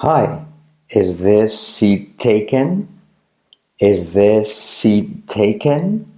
[0.00, 0.44] Hi,
[0.90, 3.00] is this seat taken?
[3.80, 6.12] Is this seat taken?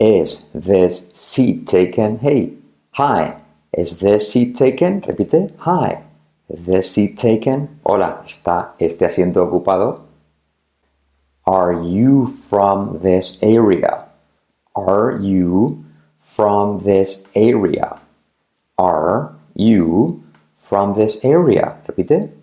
[0.00, 2.18] Is this seat taken?
[2.18, 2.54] Hey,
[2.90, 3.40] hi,
[3.72, 5.00] is this seat taken?
[5.02, 6.02] Repite, hi,
[6.48, 7.78] is this seat taken?
[7.86, 10.00] Hola, ¿está este asiento ocupado?
[11.46, 14.08] Are you from this area?
[14.74, 15.84] Are you
[16.18, 18.00] from this area?
[18.76, 20.24] Are you
[20.58, 21.76] from this area?
[21.86, 22.39] Repite.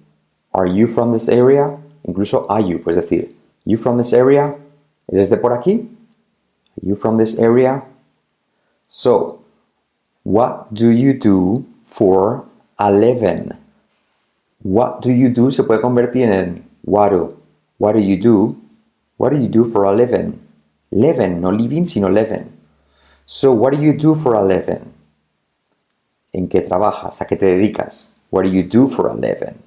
[0.58, 1.78] Are you from this area?
[2.02, 3.29] Incluso are you, puedes decir,
[3.64, 4.56] you from this area?
[5.06, 5.86] ¿Eres de por aquí?
[5.86, 7.84] Are you from this area?
[8.88, 9.46] So,
[10.24, 13.51] what do you do for a living?
[14.64, 17.37] What do you do se puede convertir en what do.
[17.78, 18.57] What do you do?
[19.18, 20.42] What do you do for a living?
[20.89, 22.51] Living, no living, sino living.
[23.28, 24.92] So, what do you do for a living?
[26.34, 27.21] ¿En qué trabajas?
[27.21, 28.14] ¿A qué te dedicas?
[28.32, 29.67] What do you do for a living?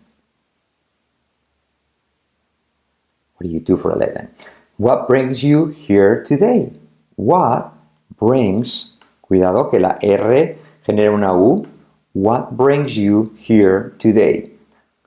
[3.40, 4.28] What do you do for a living?
[4.76, 6.72] What brings you here today?
[7.16, 7.72] What
[8.18, 8.92] brings,
[9.22, 11.66] cuidado que la R genera una U.
[12.12, 14.50] What brings you here today?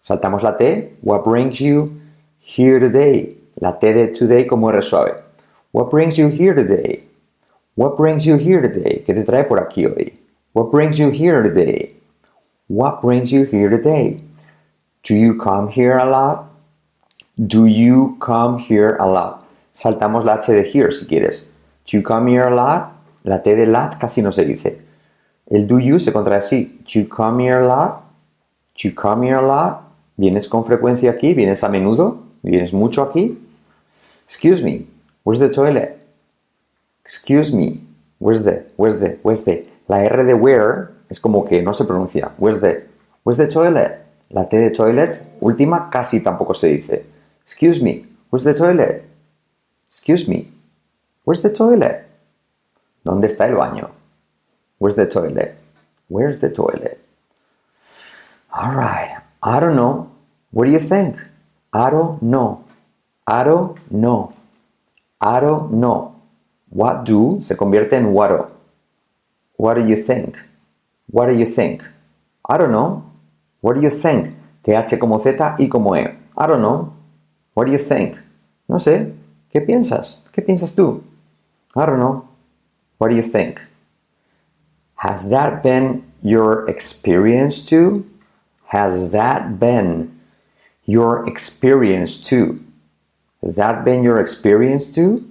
[0.02, 0.96] Saltamos la T.
[1.02, 2.02] What brings you
[2.40, 3.36] here today?
[3.62, 5.22] La T de today como R suave.
[5.72, 7.04] What brings you here today?
[7.76, 9.04] What brings you here today?
[9.06, 10.14] ¿Qué te trae por aquí hoy?
[10.54, 11.98] What brings you here today?
[12.68, 14.22] What brings you here today?
[15.04, 16.53] Do you come here a lot?
[17.36, 19.44] Do you come here a lot?
[19.74, 21.50] Saltamos la H de here si quieres.
[21.84, 22.92] Do you come here a lot?
[23.24, 24.80] La T de lot casi no se dice.
[25.50, 26.78] El do you se contrae así.
[26.84, 28.04] Do you come here a lot?
[28.76, 29.82] Do you come here a lot?
[30.16, 31.34] ¿Vienes con frecuencia aquí?
[31.34, 32.20] ¿Vienes a menudo?
[32.44, 33.40] ¿Vienes mucho aquí?
[34.26, 34.86] Excuse me,
[35.24, 36.06] where's the toilet?
[37.02, 37.82] Excuse me,
[38.20, 39.68] where's the, where's the, where's the?
[39.88, 42.32] La R de where es como que no se pronuncia.
[42.38, 42.88] Where's the,
[43.24, 44.06] where's the toilet?
[44.30, 47.13] La T de toilet, última, casi tampoco se dice.
[47.44, 49.04] Excuse me, where's the toilet?
[49.86, 50.52] Excuse me,
[51.24, 52.08] where's the toilet?
[53.06, 53.92] ¿Dónde está el baño?
[54.80, 55.58] Where's the toilet?
[56.08, 57.04] Where's the toilet?
[58.54, 60.12] All right, I don't know.
[60.52, 61.18] What do you think?
[61.74, 62.64] I don't know.
[63.28, 64.34] I don't know.
[65.20, 66.16] I don't know.
[66.70, 68.52] What do se convierte en what.
[69.58, 70.38] What do you think?
[71.08, 71.84] What do you think?
[72.48, 73.04] I don't know.
[73.62, 74.36] What do you think?
[74.64, 76.16] TH como Z y como E.
[76.38, 76.94] I don't know.
[77.54, 78.18] What do you think?
[78.68, 79.14] No sé.
[79.54, 80.22] ¿Qué piensas?
[80.32, 81.04] ¿Qué piensas tú?
[81.76, 82.28] I don't know.
[82.98, 83.62] What do you think?
[84.96, 88.10] Has that been your experience too?
[88.68, 90.20] Has that been
[90.86, 92.64] your experience too?
[93.42, 95.28] Has that been your experience too?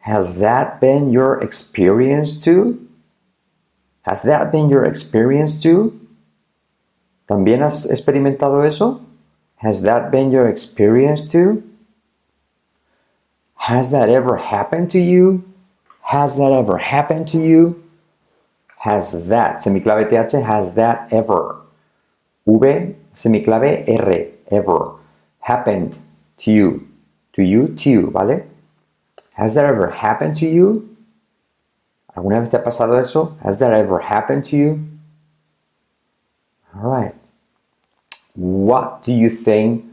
[0.00, 2.88] Has that been your experience too?
[4.02, 6.00] Has that been your experience too?
[7.28, 9.00] ¿También has experimentado eso?
[9.60, 11.62] Has that been your experience too?
[13.56, 15.44] Has that ever happened to you?
[16.04, 17.84] Has that ever happened to you?
[18.78, 21.60] Has that, semiclave TH, has that ever?
[22.46, 24.94] V, semiclave R, ever.
[25.40, 25.98] Happened
[26.38, 26.88] to you.
[27.34, 28.46] To you, to you, ¿vale?
[29.34, 30.96] Has that ever happened to you?
[32.16, 33.36] ¿Alguna vez te ha pasado eso?
[33.42, 34.88] Has that ever happened to you?
[36.74, 37.19] All right.
[38.34, 39.84] What do you think?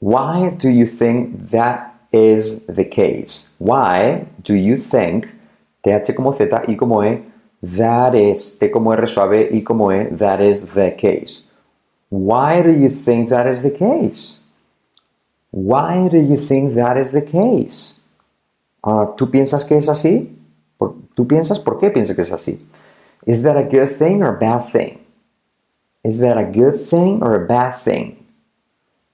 [0.00, 3.50] Why do you think that is the case?
[3.58, 5.32] Why do you think,
[5.82, 7.22] TH como Z, y como E,
[7.62, 11.42] that is, T como R suave, y como E, that is the case?
[12.10, 14.38] Why do you think that is the case?
[15.50, 18.00] Why do you think that is the case?
[18.82, 20.36] Uh, ¿Tú piensas que es así?
[21.16, 22.60] ¿Tú piensas por qué piensas que es así?
[23.26, 25.03] Is that a good thing or a bad thing?
[26.04, 28.26] Is that a good thing or a bad thing?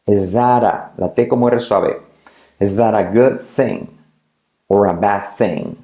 [0.06, 2.02] Is that a, la T como R suave.
[2.58, 3.96] Is that a good thing
[4.68, 5.78] or a bad thing?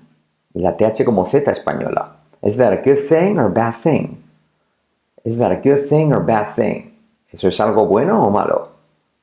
[0.53, 2.13] Y la TH como Z española.
[2.43, 4.23] Is that a good thing or a bad thing?
[5.25, 6.93] Is that a good thing or bad thing?
[7.33, 8.73] ¿Eso es algo bueno o malo?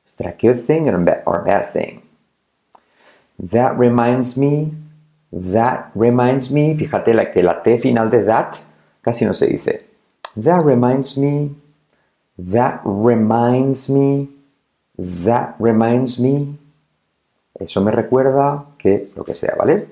[0.06, 2.02] Is that a good thing or a bad, or a bad thing?
[3.38, 4.72] That reminds me,
[5.32, 8.64] that reminds me, fíjate la, que la T final de that
[9.02, 9.82] casi no se dice.
[10.36, 11.56] That reminds me,
[12.38, 14.28] that reminds me,
[14.96, 16.58] that reminds me.
[17.60, 19.88] Eso me recuerda que lo que sea, ¿vale?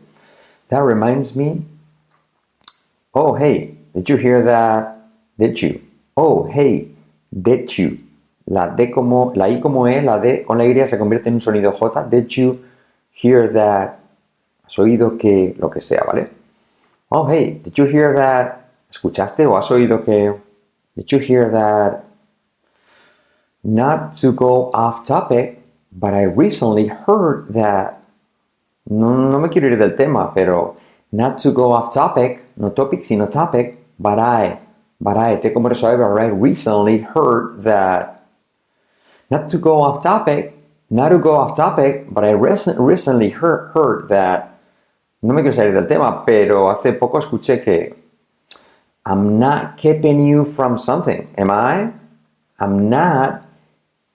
[0.69, 1.65] That reminds me.
[3.15, 4.99] Oh, hey, did you hear that?
[5.39, 5.81] Did you?
[6.17, 6.89] Oh, hey,
[7.31, 7.99] did you?
[8.47, 11.35] La D como, la I como E, la D con la Y se convierte en
[11.35, 12.09] un sonido J.
[12.09, 12.65] Did you
[13.13, 13.99] hear that?
[14.65, 16.31] ¿Has oído que lo que sea, ¿vale?
[17.11, 18.65] Oh, hey, did you hear that?
[18.91, 20.35] ¿Escuchaste o has oído que?
[20.97, 22.05] Did you hear that?
[23.65, 25.63] Not to go off topic,
[25.93, 28.03] but I recently heard that.
[28.91, 30.77] No, no me quiero ir del tema, pero
[31.13, 34.59] not to go off topic, no topic, sino topic, but I,
[35.01, 38.27] but I, te resuelve, but I recently heard that.
[39.31, 40.57] Not to go off topic,
[40.91, 44.59] not to go off topic, but I recent, recently heard, heard that.
[45.23, 47.95] No me quiero salir del tema, pero hace poco escuché que
[49.07, 51.29] I'm not keeping you from something.
[51.39, 51.93] Am I?
[52.59, 53.47] I'm not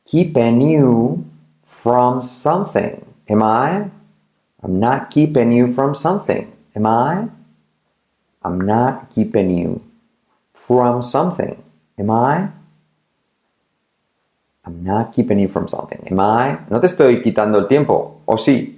[0.07, 1.25] keeping you
[1.63, 3.05] from something.
[3.27, 3.91] Am I?
[4.63, 6.51] I'm not keeping you from something.
[6.75, 7.27] Am I?
[8.41, 9.83] I'm not keeping you
[10.53, 11.61] from something.
[11.99, 12.49] Am I?
[14.65, 16.07] I'm not keeping you from something.
[16.09, 16.59] Am I?
[16.69, 18.21] No te estoy quitando el tiempo.
[18.27, 18.77] ¿O sí?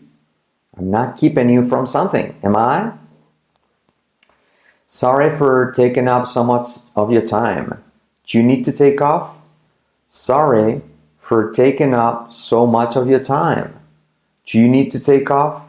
[0.77, 2.35] I'm not keeping you from something.
[2.43, 2.93] Am I?
[4.87, 7.83] Sorry for taking up so much of your time.
[8.25, 9.37] Do you need to take off?
[10.07, 10.81] Sorry
[11.29, 13.79] for taking up so much of your time.
[14.47, 15.67] Do you need to take off?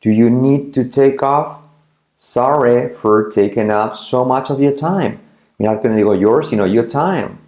[0.00, 1.60] Do you need to take off?
[2.16, 5.20] Sorry for taking up so much of your time.
[5.58, 7.38] You're not going to digo yours, you know, your time.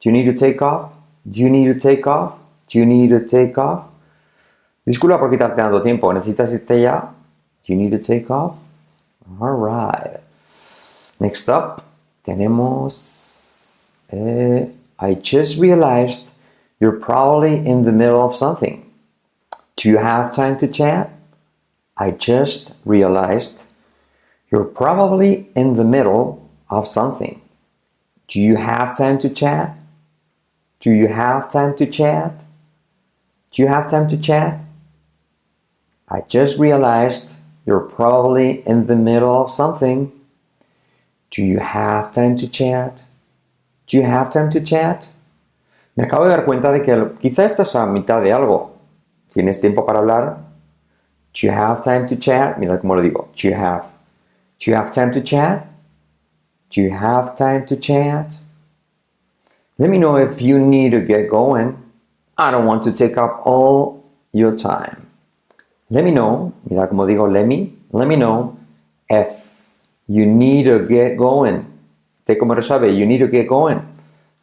[0.00, 0.94] Do you need to take off?
[1.28, 2.38] Do you need to take off?
[2.68, 3.88] Do you need to take off?
[4.88, 6.10] Disculpa por quitarte tanto tiempo.
[6.10, 7.00] ¿Necesitas irte ya?
[7.62, 8.64] Do you need to take off?
[9.38, 10.20] All right.
[11.20, 11.84] Next up,
[12.24, 13.96] tenemos.
[14.10, 14.68] Eh,
[14.98, 16.31] I just realized
[16.82, 18.90] you're probably in the middle of something.
[19.76, 21.12] Do you have time to chat?
[21.96, 23.68] I just realized
[24.50, 27.40] you're probably in the middle of something.
[28.26, 29.76] Do you have time to chat?
[30.80, 32.46] Do you have time to chat?
[33.52, 34.64] Do you have time to chat?
[36.08, 40.10] I just realized you're probably in the middle of something.
[41.30, 43.04] Do you have time to chat?
[43.86, 45.12] Do you have time to chat?
[45.94, 48.72] Me acabo de dar cuenta de que quizá estás a mitad de algo.
[49.28, 50.36] ¿Tienes tiempo para hablar?
[51.34, 52.58] Do you have time to chat?
[52.58, 53.28] Mira cómo lo digo.
[53.34, 53.84] Do you have?
[54.58, 55.70] Do you have time to chat?
[56.74, 58.40] Do you have time to chat?
[59.78, 61.76] Let me know if you need to get going.
[62.38, 65.08] I don't want to take up all your time.
[65.90, 66.52] Let me know.
[66.68, 67.74] Mira cómo digo let me.
[67.92, 68.56] Let me know
[69.08, 69.50] if
[70.06, 71.66] you need to get going.
[72.24, 73.91] Te como sabe, you need to get going.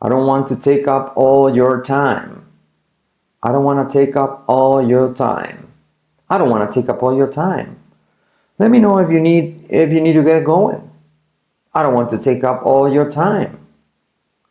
[0.02, 2.46] I don't want to take up all your time.
[3.44, 5.68] I don't want to take up all your time.
[6.30, 7.78] I don't want to take up all your time.
[8.60, 10.90] Let me know if you need if you need to get going.
[11.74, 13.60] I don't want to take up all your time.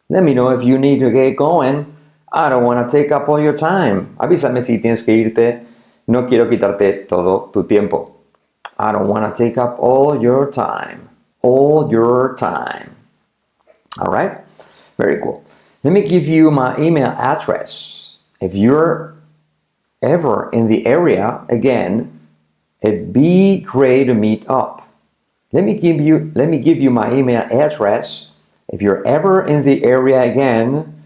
[0.08, 1.94] Let me know if you need to get going.
[2.32, 4.16] I don't want to take up all your time.
[4.18, 5.64] Avísame si tienes que irte.
[6.06, 8.12] No quiero quitarte todo tu tiempo.
[8.78, 11.10] I don't want to take up all your time.
[11.42, 12.96] All your time.
[14.00, 14.47] All right?
[14.98, 15.44] Very cool.
[15.84, 18.16] Let me give you my email address.
[18.40, 19.16] If you're
[20.02, 22.20] ever in the area again,
[22.82, 24.92] it'd be great to meet up.
[25.52, 28.32] Let me give you let me give you my email address.
[28.68, 31.02] If you're ever in the area again,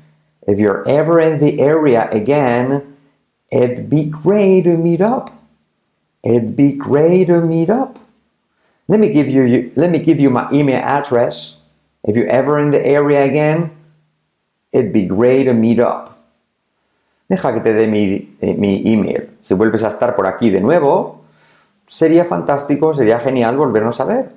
[0.49, 2.97] if you're ever in the area again,
[3.53, 5.31] it'd be great to meet up.
[6.25, 7.99] It'd be great to meet up.
[8.89, 11.59] Let me give you let me give you my email address.
[12.03, 13.71] If you're ever in the area again,
[14.73, 16.19] It'd be great to meet up.
[17.29, 19.31] Deja que te dé mi, eh, mi email.
[19.41, 21.23] Si vuelves a estar por aquí de nuevo,
[21.87, 24.35] sería fantástico, sería genial volvernos a ver.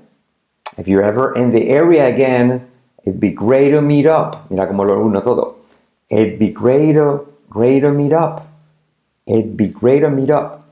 [0.78, 2.68] If you're ever in the area again,
[3.06, 4.50] it'd be great to meet up.
[4.50, 5.58] Mira cómo lo uno todo.
[6.10, 8.48] It'd be great to, great to meet up.
[9.26, 10.64] It'd be great to meet up.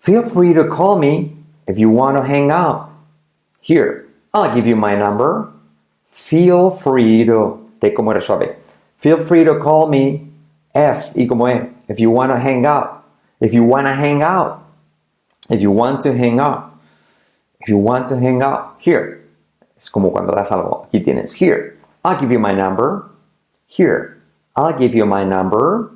[0.00, 2.90] Feel free to call me if you want to hang out.
[3.60, 5.52] Here, I'll give you my number.
[6.10, 8.56] Feel free to T como eres suave.
[8.98, 10.28] Feel free to call me
[10.74, 11.70] F y como E.
[11.88, 13.04] If you want to hang out.
[13.40, 14.62] If you want to hang out.
[15.50, 16.72] If you want to hang out.
[17.60, 18.76] If you want to hang out.
[18.78, 19.20] Here.
[19.76, 20.86] Es como cuando das algo.
[20.86, 21.34] Aquí tienes.
[21.34, 21.78] Here.
[22.04, 23.10] I'll give you my number.
[23.66, 24.20] Here.
[24.56, 25.90] I'll give you my number.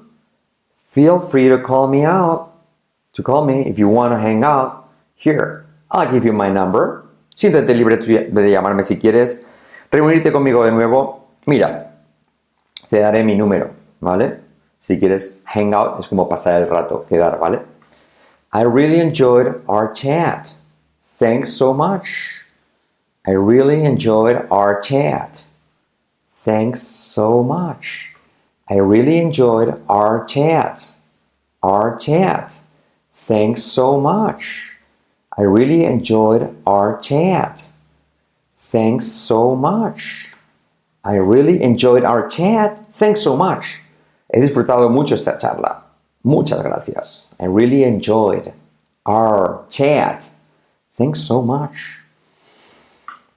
[0.89, 2.53] Feel free to call me out.
[3.15, 4.89] To call me if you want to hang out.
[5.15, 5.67] Here.
[5.91, 7.05] I'll give you my number.
[7.35, 9.45] Siéntete libre de llamarme si quieres.
[9.91, 11.93] Reunirte conmigo de nuevo Mira,
[12.89, 13.71] te daré mi número,
[14.01, 14.41] ¿vale?
[14.79, 17.63] Si quieres hangout es como pasar el rato, quedar, ¿vale?
[18.53, 20.59] I really enjoyed our chat.
[21.19, 22.45] Thanks so much.
[23.27, 25.49] I really enjoyed our chat.
[26.31, 28.15] Thanks so much.
[28.69, 30.99] I really enjoyed our chat.
[31.63, 32.65] Our chat.
[33.13, 34.77] Thanks so much.
[35.39, 37.73] I really enjoyed our chat.
[38.55, 40.32] Thanks so much.
[41.05, 42.95] I really enjoyed our chat.
[42.95, 43.83] Thanks so much.
[44.33, 45.83] He disfrutado mucho esta charla.
[46.25, 47.35] Muchas gracias.
[47.41, 48.53] I really enjoyed
[49.05, 50.31] our chat.
[50.95, 52.03] Thanks so much.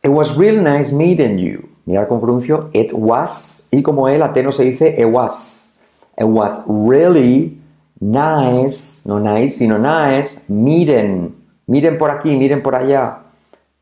[0.04, 1.70] It was really nice meeting you.
[1.88, 5.78] Mira cómo pronuncio it was y como el T no se dice it was.
[6.18, 7.58] It was really
[8.00, 11.36] nice, no nice, sino nice, meeting.
[11.68, 13.20] Miren por aquí, miren por allá.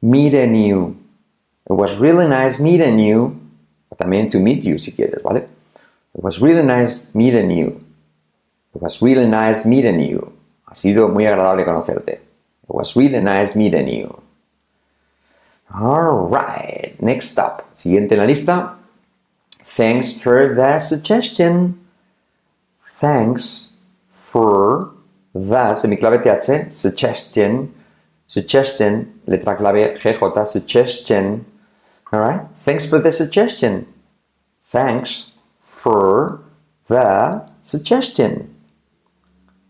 [0.02, 0.98] Meeting you.
[1.70, 3.43] It was really nice meeting you.
[3.96, 5.48] También to meet you si quieres, ¿vale?
[6.16, 7.82] It was really nice meeting you.
[8.76, 10.32] It was really nice meeting you.
[10.66, 12.14] Ha sido muy agradable conocerte.
[12.14, 14.22] It was really nice meeting you.
[15.74, 17.64] Alright, next up.
[17.74, 18.76] Siguiente en la lista.
[19.64, 21.80] Thanks for the suggestion.
[22.82, 23.70] Thanks
[24.12, 24.92] for
[25.34, 27.74] the, semiclave TH, suggestion.
[28.28, 31.46] Suggestion, letra clave GJ, suggestion.
[32.14, 33.88] Alright, thanks for the suggestion.
[34.64, 36.44] Thanks for
[36.88, 38.54] the suggestion.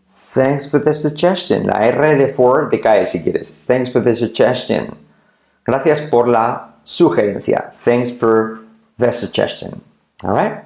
[0.06, 1.64] Thanks for the suggestion.
[1.64, 3.64] La R de for decae si quieres.
[3.64, 4.94] Thanks for the suggestion.
[5.64, 7.72] Gracias por la sugerencia.
[7.72, 8.60] Thanks for
[8.98, 9.80] the suggestion.
[10.22, 10.64] Alright?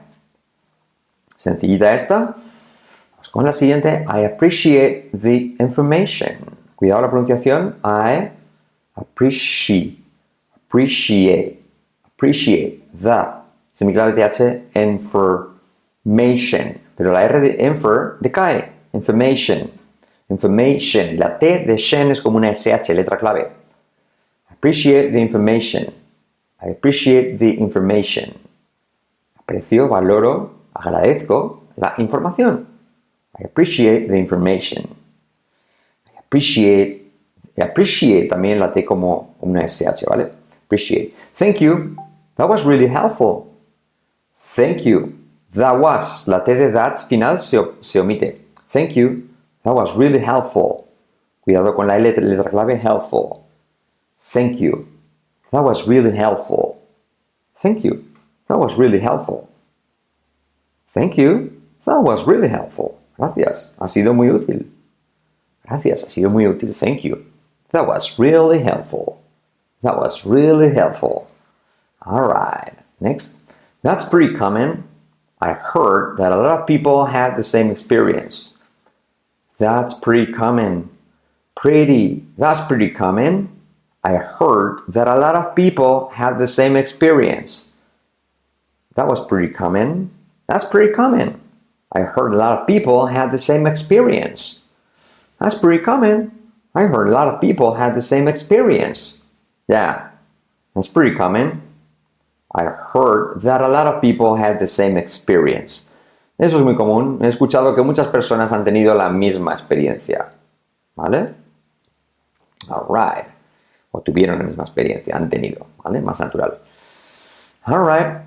[1.37, 2.35] Sencillita esta.
[3.15, 4.05] Vamos con la siguiente.
[4.09, 6.57] I appreciate the information.
[6.77, 7.77] Cuidado la pronunciación.
[7.85, 8.33] I
[8.97, 9.99] appreciate.
[10.57, 11.58] Appreciate.
[12.19, 12.83] Appreciate.
[12.93, 13.43] The.
[13.73, 14.65] Semiclave TH.
[14.75, 16.81] Information.
[16.97, 18.73] Pero la R de infer decae.
[18.93, 19.71] Information.
[20.29, 21.17] Information.
[21.17, 23.53] La T de Shen es como una SH, letra clave.
[24.51, 25.95] Appreciate the information.
[26.61, 28.35] I appreciate the information.
[29.39, 32.67] Aprecio, valoro, agradezco la información.
[33.39, 34.89] I appreciate the information.
[36.09, 37.13] I appreciate,
[37.57, 40.33] appreciate también la T como una SH, ¿vale?
[40.67, 41.15] Appreciate.
[41.35, 42.08] Thank you.
[42.39, 43.53] That was really helpful.
[44.37, 45.19] Thank you.
[45.55, 46.29] That was.
[46.29, 48.39] La T de that final se, se omite.
[48.69, 49.29] Thank you.
[49.65, 50.89] That was really helpful.
[51.45, 53.45] Cuidado con la L letra clave, helpful.
[54.21, 54.87] Thank you.
[55.51, 56.81] That was really helpful.
[57.57, 58.05] Thank you.
[58.47, 59.49] That was really helpful.
[60.89, 61.61] Thank you.
[61.85, 63.01] That was really helpful.
[63.17, 63.73] Gracias.
[63.81, 64.71] Ha sido muy útil.
[65.67, 66.05] Gracias.
[66.05, 66.73] Ha sido muy útil.
[66.73, 67.27] Thank you.
[67.73, 69.21] That was really helpful.
[69.83, 71.29] That was really helpful.
[72.09, 72.73] All right.
[73.01, 73.43] Next.
[73.83, 74.85] That's pretty common.
[75.41, 78.55] I heard that a lot of people had the same experience.
[79.59, 80.89] That's pretty common.
[81.55, 82.25] Pretty.
[82.39, 83.51] That's pretty common.
[84.03, 87.73] I heard that a lot of people had the same experience.
[88.95, 90.11] That was pretty common.
[90.47, 91.41] That's pretty common.
[91.93, 94.61] I heard a lot of people had the same experience.
[95.39, 96.33] That's pretty common.
[96.75, 99.15] I heard a lot of people had the same experience.
[99.69, 100.09] Yeah,
[100.75, 101.68] that's pretty common.
[102.59, 105.87] I heard that a lot of people had the same experience.
[106.37, 107.19] Eso es muy común.
[107.23, 110.33] He escuchado que muchas personas han tenido la misma experiencia.
[110.97, 111.35] ¿Vale?
[112.71, 113.27] Alright.
[113.93, 115.67] O tuvieron la misma experiencia, han tenido.
[115.85, 116.01] ¿Vale?
[116.01, 116.59] Más natural.
[117.65, 118.23] Alright.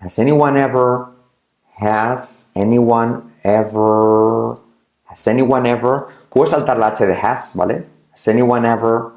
[0.00, 1.06] Has anyone ever.
[1.78, 4.58] Has anyone ever.
[5.06, 6.06] Has anyone ever.
[6.30, 7.86] Puedo saltar la H de has, ¿vale?
[8.12, 9.12] Has anyone ever.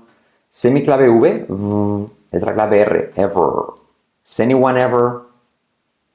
[0.49, 1.45] Semiclave V.
[1.47, 3.13] V letra clave R.
[3.15, 3.86] Ever.
[4.27, 5.21] Has anyone ever.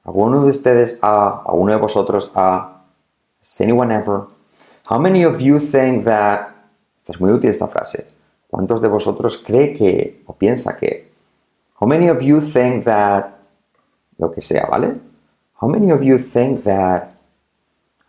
[0.05, 2.83] ¿Alguno de ustedes a, alguno de vosotros a,
[3.41, 4.27] has anyone ever?
[4.87, 6.49] How many of you think that,
[6.95, 8.05] esta es muy útil esta frase,
[8.51, 11.11] ¿cuántos de vosotros cree que o piensa que?
[11.79, 13.31] How many of you think that,
[14.19, 14.99] lo que sea, ¿vale?
[15.59, 17.15] How many of you think that,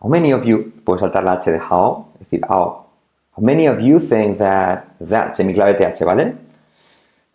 [0.03, 2.85] how many of you, puedo saltar la H de how, es decir, how,
[3.35, 6.37] how many of you think that, that, semiclave TH, ¿vale?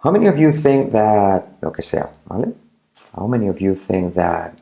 [0.01, 2.53] How many of you think that, lo que sea, ¿vale?
[3.17, 4.53] How many of you think that?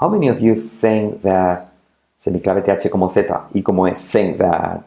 [0.00, 1.70] How many of you think that?
[2.16, 4.82] Semiclave TH como Z y como E, think that.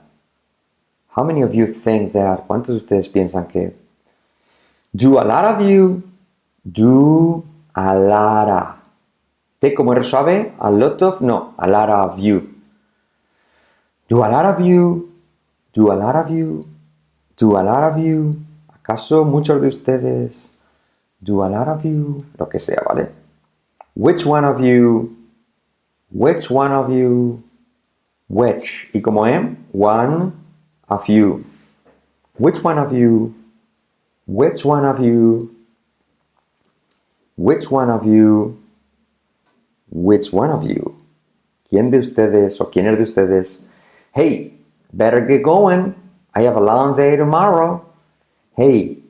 [1.16, 2.46] How many of you think that?
[2.46, 3.74] ¿Cuántos de ustedes piensan que?
[4.94, 6.04] Do a lot of you?
[6.66, 8.76] Do a lot of.
[9.62, 12.54] T como R suave, a lot of, no, a lot of you.
[14.10, 15.10] Do a lot of you?
[15.74, 16.68] Do a lot of you?
[17.38, 18.43] Do a lot of you?
[18.84, 20.58] ¿Acaso muchos de ustedes?
[21.22, 22.26] Do a lot of you?
[22.38, 23.12] Lo que sea, ¿vale?
[23.96, 25.16] Which one of you?
[26.12, 27.42] Which one of you?
[28.28, 28.90] Which.
[28.94, 29.56] ¿Y como M?
[29.72, 30.34] One
[30.90, 31.46] of you.
[32.38, 33.34] Which one of you?
[34.28, 35.56] Which one of you?
[37.38, 38.58] Which one of you?
[39.90, 40.98] Which one of you?
[41.70, 43.66] ¿Quién de ustedes o quién es de ustedes?
[44.14, 44.60] Hey,
[44.92, 45.96] better get going.
[46.36, 47.93] I have a long day tomorrow.
[48.56, 49.04] Hey,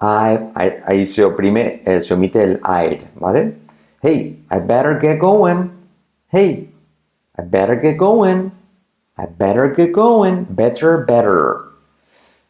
[0.00, 3.56] I, I, ahí se oprime, eh, se omite el I'd, ¿vale?
[4.02, 5.70] Hey, I better get going.
[6.28, 6.68] Hey,
[7.38, 8.52] I better get going.
[9.16, 10.46] I better get going.
[10.50, 11.64] Better, better.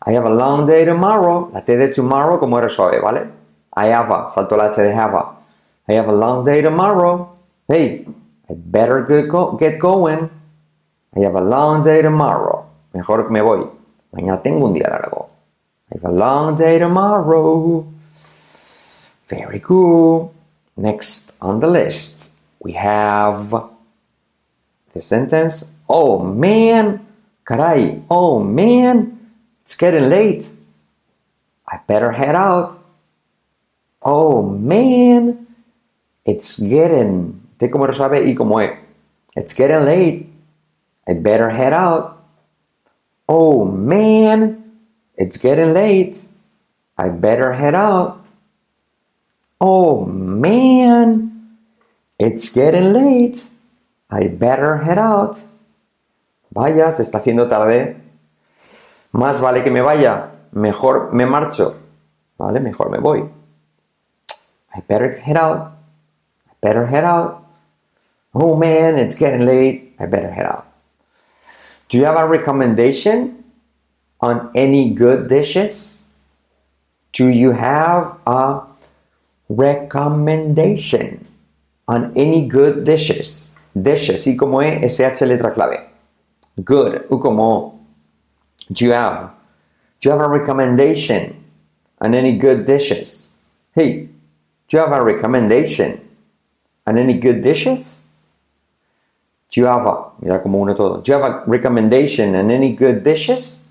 [0.04, 1.50] I have a long day tomorrow.
[1.52, 3.32] La T de tomorrow como era suave, ¿vale?
[3.76, 5.37] I have a, salto la H de have a.
[5.88, 7.37] I have a long day tomorrow.
[7.68, 8.06] Hey,
[8.49, 10.30] I better get, get going.
[11.16, 12.66] I have a long day tomorrow.
[12.94, 13.66] Mejor me voy.
[14.12, 15.15] Mañana tengo un día largo.
[15.90, 17.86] I have a long day tomorrow.
[19.28, 20.34] Very cool.
[20.76, 23.50] Next on the list, we have
[24.92, 27.06] the sentence Oh man,
[27.46, 29.18] caray, oh man,
[29.62, 30.50] it's getting late.
[31.66, 32.74] I better head out.
[34.02, 35.46] Oh man,
[36.24, 37.40] it's getting.
[37.58, 38.76] T como sabe y como E.
[39.36, 40.26] It's getting late.
[41.06, 42.18] I better head out.
[43.28, 44.65] Oh man,
[45.16, 46.28] it's getting late.
[46.99, 48.25] I better head out.
[49.61, 51.58] Oh man,
[52.18, 53.50] it's getting late.
[54.11, 55.38] I better head out.
[56.50, 57.96] Vaya, se está haciendo tarde.
[59.12, 60.30] Más vale que me vaya.
[60.52, 61.76] Mejor me marcho.
[62.38, 62.61] ¿Vale?
[62.61, 63.28] Mejor me voy.
[64.75, 65.73] I better head out.
[66.49, 67.44] I better head out.
[68.35, 69.94] Oh man, it's getting late.
[69.99, 70.66] I better head out.
[71.88, 73.44] Do you have a recommendation
[74.20, 76.08] on any good dishes?
[77.12, 78.62] Do you have a
[79.49, 81.26] recommendation
[81.88, 83.58] on any good dishes?
[83.75, 85.90] Dishes, y como E, SH letra clave.
[86.64, 87.76] Good, U como
[88.70, 89.30] Do you have?
[90.00, 91.44] Do you have a recommendation
[92.00, 93.35] on any good dishes?
[93.75, 94.08] Hey,
[94.68, 96.00] do you have a recommendation
[96.87, 98.06] on any good dishes?
[99.50, 101.00] Do you have a, mira como uno todo.
[101.00, 103.65] Do you have a recommendation on any good dishes?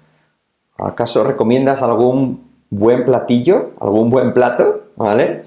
[0.77, 3.71] ¿Acaso recomiendas algún buen platillo?
[3.79, 4.83] ¿Algún buen plato?
[4.95, 5.45] ¿Vale?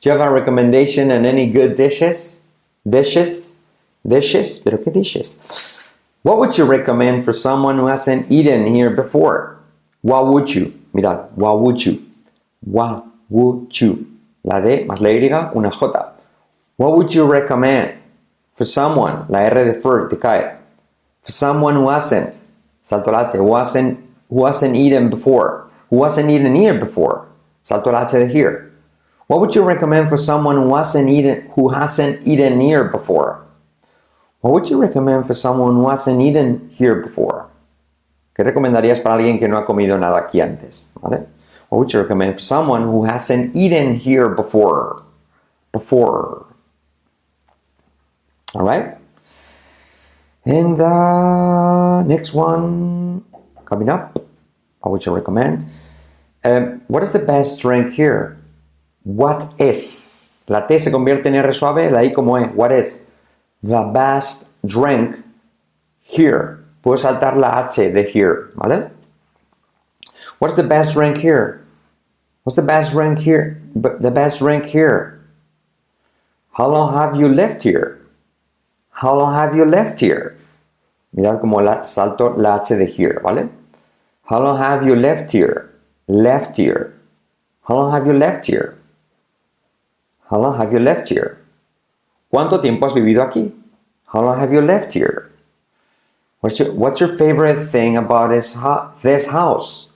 [0.00, 2.44] Do you have a recommendation on any good dishes?
[2.84, 3.60] Dishes?
[4.04, 4.60] Dishes?
[4.62, 5.92] ¿Pero qué dishes?
[6.22, 9.58] What would you recommend for someone who hasn't eaten here before?
[10.02, 10.72] What would you?
[10.94, 12.02] Mirad, what would you?
[12.60, 14.06] What would you?
[14.44, 16.12] La D más la Y, una J.
[16.76, 17.94] What would you recommend
[18.52, 19.26] for someone?
[19.28, 20.56] La R de for, te cae.
[21.22, 22.40] For someone who hasn't,
[22.82, 25.70] salto la H, who hasn't, who hasn't eaten before.
[25.90, 27.28] Who hasn't eaten here before.
[27.70, 28.72] H de here.
[29.26, 33.44] What would you recommend for someone who hasn't eaten, who hasn't eaten here before?
[34.40, 37.48] What would you recommend for someone who hasn't eaten here before?
[38.34, 40.88] ¿Qué recomendarías para alguien que no ha comido nada aquí antes?
[41.02, 41.26] ¿Vale?
[41.68, 45.02] What would you recommend for someone who hasn't eaten here before?
[45.72, 46.46] Before.
[48.54, 48.96] All right?
[50.46, 53.24] And the next one
[53.68, 54.18] coming up,
[54.80, 55.66] what would recommend?
[56.42, 58.38] Um, what is the best drink here?
[59.04, 60.44] What is?
[60.48, 62.46] La T se convierte en R suave, la I como E.
[62.46, 63.08] What is?
[63.62, 65.16] The best drink
[66.00, 66.64] here.
[66.82, 68.90] Puedo saltar la H de here, ¿vale?
[70.38, 71.64] What's the best drink here?
[72.44, 73.60] What's the best drink here?
[73.74, 75.20] The best drink here.
[76.52, 78.00] How long have you lived here?
[78.90, 80.38] How long have you lived here?
[81.14, 83.50] Mirad como la, salto la H de here, ¿vale?
[84.28, 85.74] How long have you lived here?
[86.06, 86.94] Left here.
[87.66, 88.78] How long have you left here?
[90.28, 91.38] How long have you left here?
[92.30, 93.50] ¿Cuánto tiempo has vivido aquí?
[94.12, 95.30] How long have you lived here?
[96.40, 98.54] What's your, what's your favorite thing about this,
[99.00, 99.92] this house?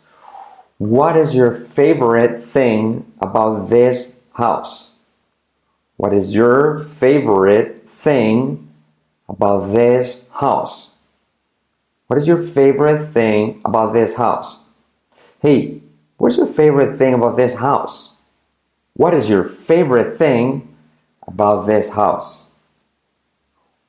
[0.79, 4.97] What is your favorite thing about this house?
[5.99, 8.67] What is your favorite thing
[9.29, 10.92] about this house?
[12.13, 14.65] What is your favorite thing about this house?
[15.41, 15.81] Hey,
[16.19, 18.17] what's your favorite thing about this house?
[18.93, 20.77] What is your favorite thing
[21.27, 22.51] about this house?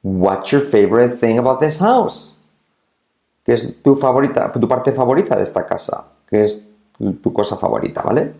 [0.03, 2.37] What's your favorite thing about this house?
[3.45, 6.05] ¿Qué es tu favorita, tu parte favorita de esta casa?
[6.25, 6.63] ¿Qué es
[6.97, 8.35] tu cosa favorita, vale?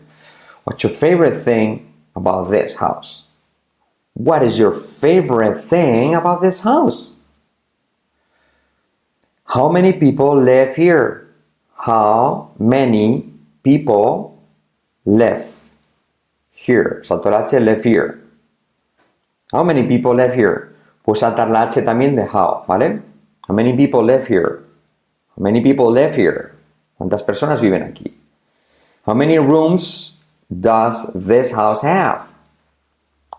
[0.64, 3.28] What's your favorite thing about this house?
[4.14, 7.18] What is your favorite thing about this house?
[9.46, 11.28] How many people live here?
[11.76, 13.30] How many
[13.64, 14.40] people
[15.06, 15.46] live
[16.52, 17.02] here?
[17.04, 18.24] Salto la H, live here.
[19.52, 20.74] How many people live here?
[21.06, 23.04] Puedo saltar la H también de how, ¿vale?
[23.48, 24.64] How many people live here?
[25.36, 26.56] How many people live here?
[26.98, 28.14] ¿Cuántas personas viven aquí?
[29.06, 30.18] How many rooms
[30.50, 32.34] does this house have?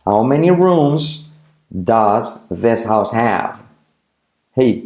[0.05, 1.25] How many rooms
[1.73, 3.63] does this house have?
[4.53, 4.84] Hey,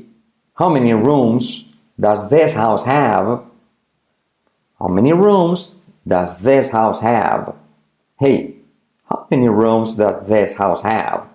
[0.58, 1.68] how many rooms
[1.98, 3.46] does this house have?
[4.80, 7.54] How many rooms does this house have?
[8.18, 8.56] Hey,
[9.08, 11.28] how many rooms does this house have?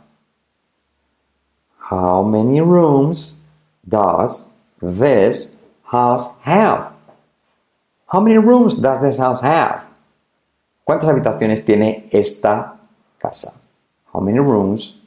[1.78, 3.40] How many rooms
[3.88, 4.50] does
[4.82, 5.56] this
[5.86, 6.92] house have?
[8.08, 9.86] How many rooms does this house have?
[10.86, 12.78] ¿Cuántas habitaciones tiene esta
[13.22, 13.58] casa?
[14.12, 14.98] How many rooms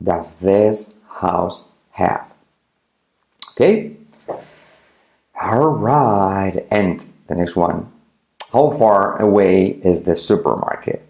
[0.00, 2.29] does this house have?
[3.60, 3.94] Okay?
[5.38, 6.64] All right.
[6.70, 7.92] And the next one.
[8.54, 11.02] How far away is the supermarket?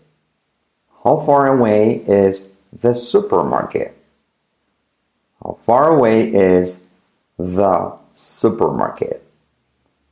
[1.05, 3.97] How far away is the supermarket?
[5.43, 6.89] How far away is
[7.39, 9.25] the supermarket?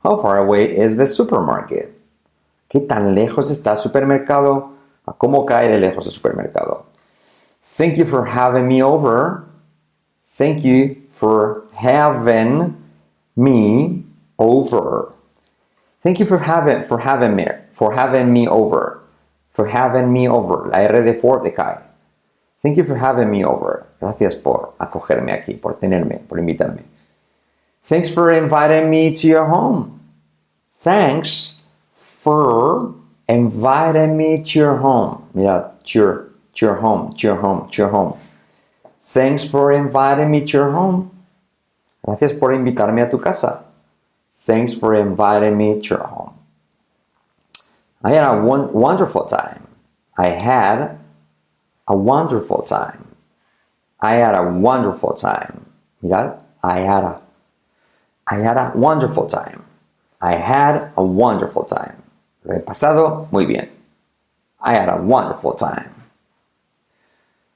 [0.01, 2.01] How far away is the supermarket?
[2.69, 4.71] ¿Qué tan lejos está el supermercado?
[5.05, 6.85] ¿A cómo cae de lejos el supermercado?
[7.61, 9.45] Thank you for having me over.
[10.25, 12.81] Thank you for having
[13.35, 14.03] me
[14.37, 15.13] over.
[16.01, 19.01] Thank you for having for having me for having me over.
[19.51, 20.69] For having me over.
[20.71, 21.81] La R de for cae.
[22.61, 23.87] Thank you for having me over.
[23.99, 26.83] Gracias por acogerme aquí, por tenerme, por invitarme.
[27.83, 30.01] Thanks for inviting me to your home.
[30.75, 31.61] Thanks
[31.95, 32.95] for
[33.27, 35.29] inviting me to your home.
[35.33, 38.17] Mira, to your, to your home, to your home, to your home.
[38.99, 41.18] Thanks for inviting me to your home.
[42.05, 43.65] Gracias por invitarme a tu casa.
[44.45, 46.33] Thanks for inviting me to your home.
[48.03, 49.67] I had a one, wonderful time.
[50.17, 50.97] I had
[51.87, 53.15] a wonderful time.
[53.99, 55.65] I had a wonderful time.
[56.01, 57.21] Mira, I had a
[58.27, 59.65] I had a wonderful time.
[60.21, 62.03] I had a wonderful time.
[62.45, 63.69] Lo he pasado muy bien.
[64.61, 65.93] I had a wonderful time.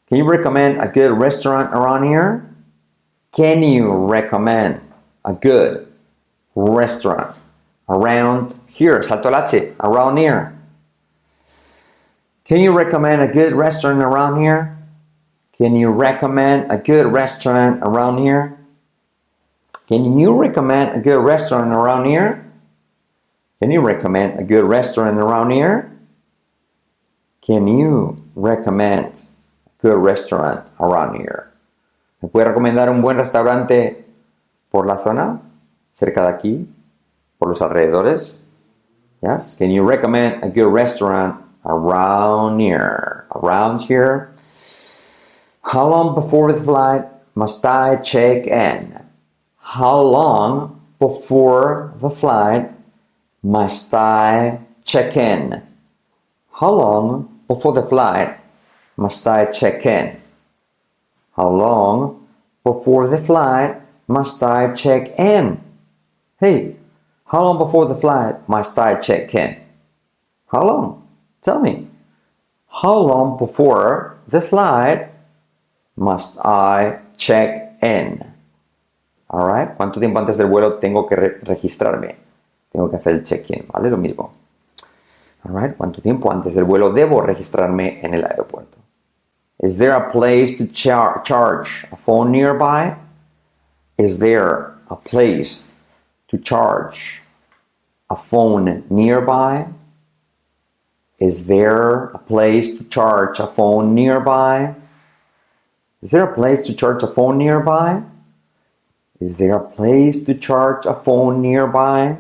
[0.08, 2.53] Can you recommend a good restaurant around here?
[3.34, 4.82] Can you recommend
[5.26, 5.88] a good
[6.54, 7.36] restaurant
[7.90, 9.02] around here?
[9.02, 10.56] Salto latte, around here.
[12.46, 14.78] Can you recommend a good restaurant around here?
[15.58, 18.60] Can you recommend a good restaurant around here?
[19.88, 22.46] Can you recommend a good restaurant around here?
[23.60, 25.92] Can you recommend a good restaurant around here?
[27.42, 29.28] Can you recommend
[29.66, 31.53] a good restaurant around here?
[32.24, 34.06] ¿Me puede recomendar un buen restaurante
[34.72, 35.42] por la zona?
[35.94, 36.74] Cerca de aquí?
[37.38, 38.46] ¿Por los alrededores?
[39.22, 39.58] Yes?
[39.60, 43.26] Can you recommend a good restaurant around here?
[43.36, 44.30] Around here?
[45.64, 47.04] How long before the flight
[47.36, 49.04] must I check in?
[49.58, 52.72] How long before the flight
[53.44, 55.62] must I check in?
[56.54, 58.38] How long before the flight
[58.96, 60.23] must I check in?
[61.36, 62.26] How long
[62.64, 65.60] before the flight must I check in?
[66.40, 66.78] Hey,
[67.26, 69.58] how long before the flight must I check in?
[70.52, 71.08] How long?
[71.42, 71.88] Tell me.
[72.68, 75.10] How long before the flight
[75.96, 78.34] must I check in?
[79.30, 82.16] Alright, ¿cuánto tiempo antes del vuelo tengo que re registrarme?
[82.72, 83.90] Tengo que hacer el check-in, ¿vale?
[83.90, 84.32] Lo mismo.
[85.44, 88.73] Alright, ¿cuánto tiempo antes del vuelo debo registrarme en el aeropuerto?
[89.64, 92.98] Is there a place to char charge a phone nearby?
[93.98, 95.70] Is there a place
[96.28, 97.22] to charge
[98.10, 99.70] a phone nearby?
[101.18, 104.76] Is there a place to charge a phone nearby?
[106.02, 108.04] Is there a place to charge a phone nearby?
[109.22, 112.18] Is there a place to charge a phone nearby?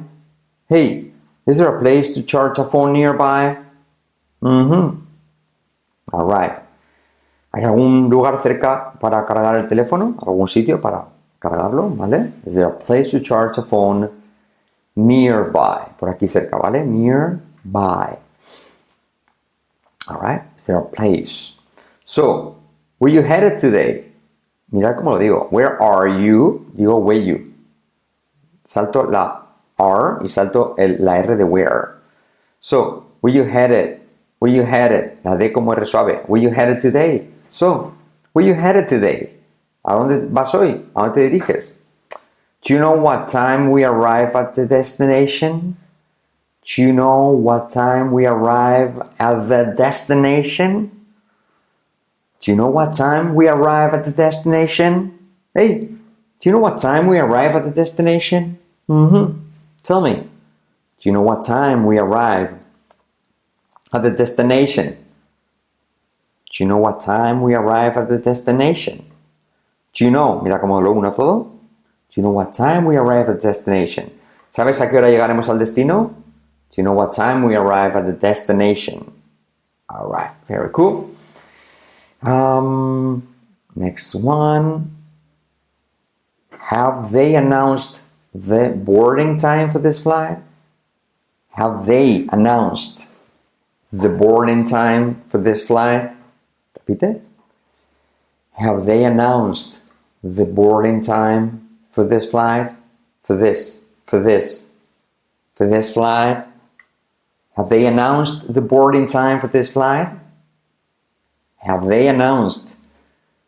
[0.69, 1.11] Hey,
[1.45, 3.57] is there a place to charge a phone nearby?
[4.41, 5.01] Mm-hmm.
[6.13, 6.62] All right.
[7.55, 10.15] ¿Hay algún lugar cerca para cargar el teléfono?
[10.25, 11.05] ¿Algún sitio para
[11.37, 11.87] cargarlo?
[11.89, 12.33] ¿Vale?
[12.47, 14.09] Is there a place to charge a phone
[14.95, 15.93] nearby?
[15.99, 16.83] Por aquí cerca, ¿vale?
[16.83, 18.17] Nearby.
[20.09, 20.41] All right.
[20.57, 21.53] Is there a place?
[22.03, 22.55] So,
[22.97, 24.11] where you headed today?
[24.71, 25.47] Mira cómo lo digo.
[25.51, 26.65] Where are you?
[26.75, 27.53] Digo where you.
[28.65, 29.45] Salto la
[29.77, 31.99] R y salto el, la R de where.
[32.59, 34.03] So, where you headed?
[34.39, 35.19] Where you headed?
[35.23, 36.23] La D como R suave.
[36.25, 37.29] Where you headed today?
[37.53, 37.93] So,
[38.31, 39.35] where you headed today?
[39.85, 40.87] ¿A dónde vas hoy?
[40.95, 41.75] ¿A dónde te diriges?
[42.63, 45.77] Do you know what time we arrive at the destination?
[46.63, 51.05] Do you know what time we arrive at the destination?
[52.39, 55.13] Do you know what time we arrive at the destination?
[55.53, 55.89] Hey,
[56.39, 58.57] do you know what time we arrive at the destination?
[58.89, 59.39] Mm-hmm.
[59.83, 60.15] Tell me.
[60.15, 62.55] Do you know what time we arrive
[63.93, 65.02] at the destination?
[66.53, 69.03] Do you know what time we arrive at the destination?
[69.91, 70.39] Do you know?
[70.41, 71.45] Mira cómo lo uno todo.
[72.09, 74.11] Do you know what time we arrive at the destination?
[74.51, 76.13] ¿Sabes a qué hora llegaremos al destino?
[76.69, 79.11] Do you know what time we arrive at the destination?
[79.89, 81.09] All right, very cool.
[82.21, 83.27] Um,
[83.75, 84.95] next one.
[86.69, 90.37] Have they announced the boarding time for this flight?
[91.53, 93.07] Have they announced
[93.91, 96.11] the boarding time for this flight?
[96.87, 97.21] Repite.
[98.53, 99.81] Have they announced
[100.23, 102.75] the boarding time for this flight?
[103.23, 104.73] For this, for this,
[105.55, 106.45] for this flight?
[107.55, 110.09] Have they announced the boarding time for this flight?
[111.57, 112.77] Have they announced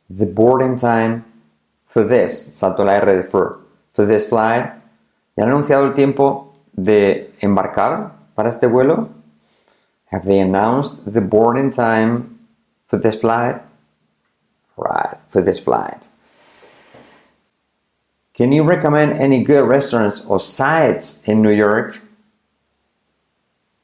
[0.09, 1.25] the boarding time
[1.85, 2.55] for this?
[2.55, 3.59] Salto la R de for.
[3.93, 4.71] For this flight.
[5.37, 9.09] ¿Ya han anunciado el tiempo de embarcar para este vuelo?
[10.11, 12.34] Have they announced the boarding time
[12.87, 13.61] for this flight?
[14.77, 16.05] Right, for this flight.
[18.33, 21.99] Can you recommend any good restaurants or sites in New York?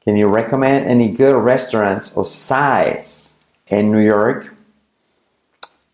[0.04, 4.54] Can you recommend any good restaurants or sites in New York?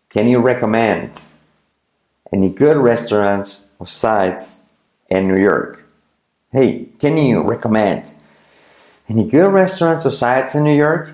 [0.09, 1.35] Can you recommend
[2.33, 4.65] any good restaurants or sites
[5.09, 5.85] in New York?
[6.51, 8.15] Hey, can you recommend
[9.07, 11.13] any good restaurants or sites in New York?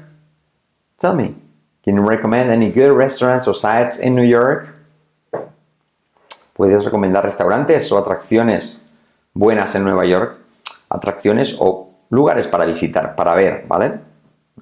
[0.97, 1.35] Tell me,
[1.85, 4.69] can you recommend any good restaurants or sites in New York?
[6.57, 8.87] Puedes recomendar restaurantes o atracciones
[9.35, 10.39] buenas en Nueva York,
[10.89, 13.99] atracciones o lugares para visitar, para ver, ¿vale?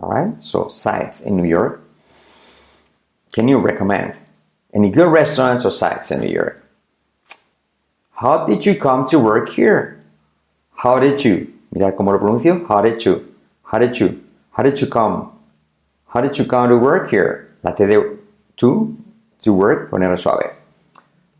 [0.01, 1.79] Alright, so sites in New York.
[3.31, 4.15] Can you recommend
[4.73, 6.61] any good restaurants or sites in New York?
[8.15, 10.03] How did you come to work here?
[10.75, 11.53] How did you?
[11.71, 12.67] Mira cómo lo pronuncio.
[12.67, 13.33] How did you?
[13.63, 14.23] How did you?
[14.51, 15.31] How did you come?
[16.13, 17.49] How did you come to work here?
[17.63, 17.97] La T de
[18.57, 18.97] to,
[19.41, 20.55] to work, ponerlo suave.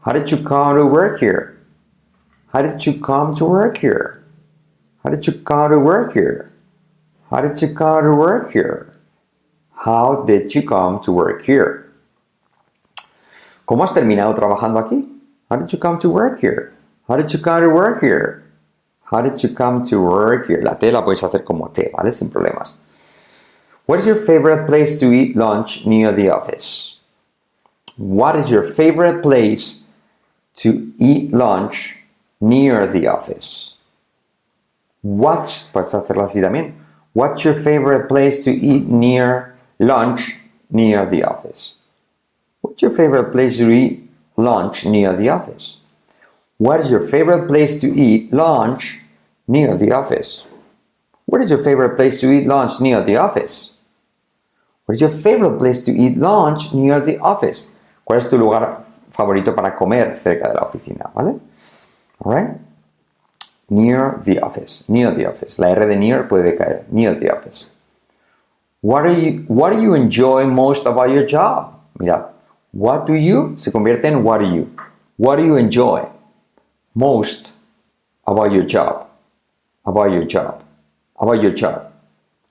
[0.02, 1.62] How did you come to work here?
[2.52, 4.24] How did you come to work here?
[5.04, 6.50] How did you come to work here?
[7.30, 8.92] How did you come to work here?
[9.86, 11.94] How did you come to work here?
[13.68, 15.08] ¿Cómo has terminado trabajando aquí?
[15.52, 16.74] How did you come to work here?
[17.08, 18.44] How did you come to work here?
[19.06, 20.64] How did you come to work here?
[20.64, 22.12] La T la puedes hacer como T, ¿vale?
[22.12, 22.83] Sin problemas.
[23.86, 27.00] What is your favorite place to eat lunch near the office?
[27.98, 29.84] What is your favorite place
[30.56, 32.00] to eat lunch
[32.39, 33.74] near the office?
[35.02, 36.76] What's, puedes hacerlo así también.
[37.12, 41.74] What's your favorite place to eat near lunch near the office?
[42.62, 45.82] What's your favorite place to eat lunch near the office?
[46.58, 49.02] What is your favorite place to eat lunch
[49.46, 50.48] near the office?
[51.26, 53.73] What is your favorite place to eat lunch near the office?
[54.86, 57.76] What is your favorite place to eat lunch near the office?
[58.04, 61.10] ¿Cuál es tu lugar favorito para comer cerca de la oficina?
[61.15, 61.39] ¿Vale?
[62.24, 62.62] Alright?
[63.69, 64.88] Near the office.
[64.89, 65.58] Near the office.
[65.58, 66.86] La R de near puede caer.
[66.91, 67.69] Near the office.
[68.82, 71.80] What, are you, what do you enjoy most about your job?
[71.98, 72.30] Mira,
[72.72, 74.69] what do you se convierte en what do you.
[75.15, 76.10] What do you enjoy
[76.93, 77.56] most
[78.28, 79.08] about your job?
[79.86, 80.63] About your job.
[81.17, 81.93] About your job.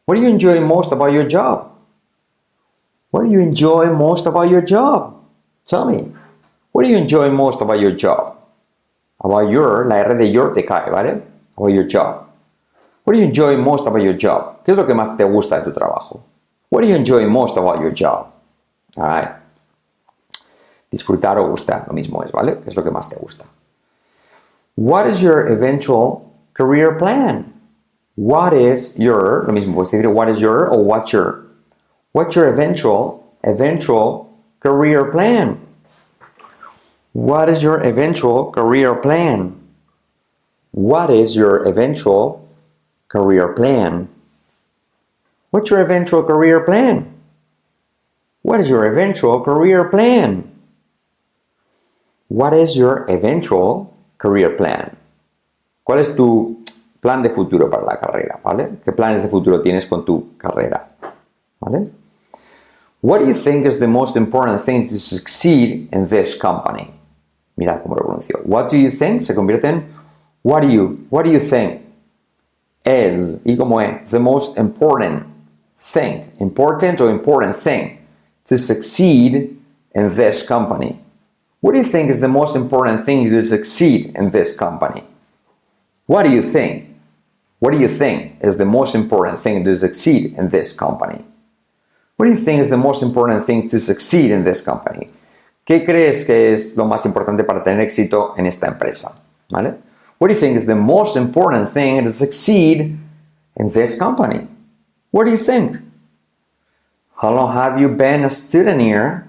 [0.06, 1.76] What do you enjoy most about your job?
[3.12, 5.14] What do you enjoy most about your job?
[5.66, 6.12] Tell me.
[6.72, 8.38] What do you enjoy most about your job?
[9.22, 11.20] About your, la R de your te cae, ¿vale?
[11.56, 12.26] About your job.
[13.04, 14.64] What do you enjoy most about your job?
[14.64, 16.22] ¿Qué es lo que más te gusta de tu trabajo?
[16.70, 18.32] What do you enjoy most about your job?
[18.96, 19.28] Alright.
[20.90, 22.60] Disfrutar o gustar, lo mismo es, ¿vale?
[22.62, 23.44] ¿Qué es lo que más te gusta?
[24.74, 27.52] What is your eventual career plan?
[28.16, 31.51] What is your, lo mismo, puedes decir what is your o what's your.
[32.12, 34.28] What's your eventual, eventual
[34.60, 35.58] career plan?
[37.12, 39.56] What is your eventual career plan?
[40.72, 42.48] What is your eventual
[43.08, 44.08] career plan?
[45.50, 47.12] What's your eventual career plan?
[48.42, 50.50] What is your eventual career plan?
[52.28, 54.96] What is your eventual career plan?
[55.84, 56.62] ¿Cuál es tu
[57.00, 58.40] plan de futuro para la carrera?
[58.42, 58.80] ¿Vale?
[58.84, 60.88] ¿Qué planes de futuro tienes con tu carrera?
[61.60, 62.01] ¿Vale?
[63.02, 66.94] What do you think is the most important thing to succeed in this company?
[67.58, 68.40] Mirad cómo lo pronuncio.
[68.46, 69.92] What do you think se convierte en
[70.42, 71.82] what do you, what do you think
[72.86, 75.26] is, y como es, the most important
[75.76, 77.98] thing, important or important thing
[78.44, 79.60] to succeed
[79.94, 81.00] in this company.
[81.60, 85.02] What do you think is the most important thing to succeed in this company?
[86.06, 86.88] What do you think?
[87.58, 91.24] What do you think is the most important thing to succeed in this company?
[92.22, 95.10] What do you think is the most important thing to succeed in this company?
[95.66, 99.16] ¿Qué crees que es lo más importante para tener éxito en esta empresa?
[99.50, 99.74] ¿Vale?
[100.18, 102.96] What do you think is the most important thing to succeed
[103.56, 104.46] in this company?
[105.10, 105.78] What do you think?
[107.16, 109.26] How long have you been a student here?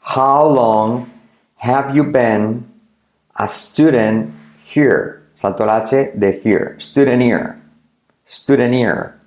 [0.00, 1.10] How long
[1.56, 2.64] have you been
[3.36, 5.22] a student here?
[5.34, 6.76] Salto la H de here.
[6.78, 7.60] Student here.
[8.24, 9.20] Student here.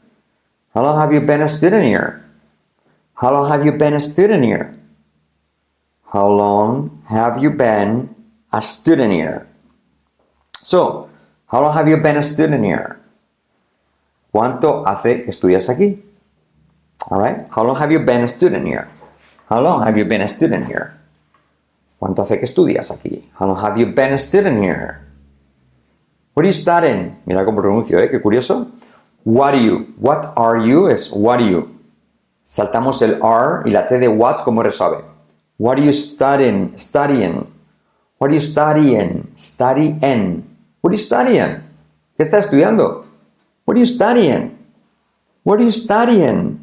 [0.74, 2.25] How long have you been a student here?
[3.16, 4.76] How long have you been a student here?
[6.12, 8.14] How long have you been
[8.52, 9.48] a student here?
[10.60, 11.10] So,
[11.48, 13.00] how long have you been a student here?
[14.34, 16.04] ¿Cuánto hace que estudias aquí?
[17.10, 17.48] All right.
[17.56, 18.86] How long have you been a student here?
[19.48, 20.92] How long have you been a student here?
[22.00, 23.30] ¿Cuánto hace que estudias aquí?
[23.40, 25.08] How long have you been a student here?
[26.34, 27.16] What are you studying?
[27.26, 28.10] Mira cómo pronuncio, ¿eh?
[28.12, 28.72] Qué curioso.
[29.24, 29.96] What are you?
[30.00, 31.75] What are you es what are you.
[32.48, 35.04] Saltamos el R y la T de what como resuave.
[35.58, 36.78] What are you studying?
[36.78, 37.48] Studying.
[38.20, 39.32] What are you studying?
[39.36, 40.46] Studying.
[40.82, 41.64] What are you studying?
[42.16, 43.06] ¿Qué estás estudiando?
[43.66, 44.56] What are you studying?
[45.44, 46.60] What are you studying?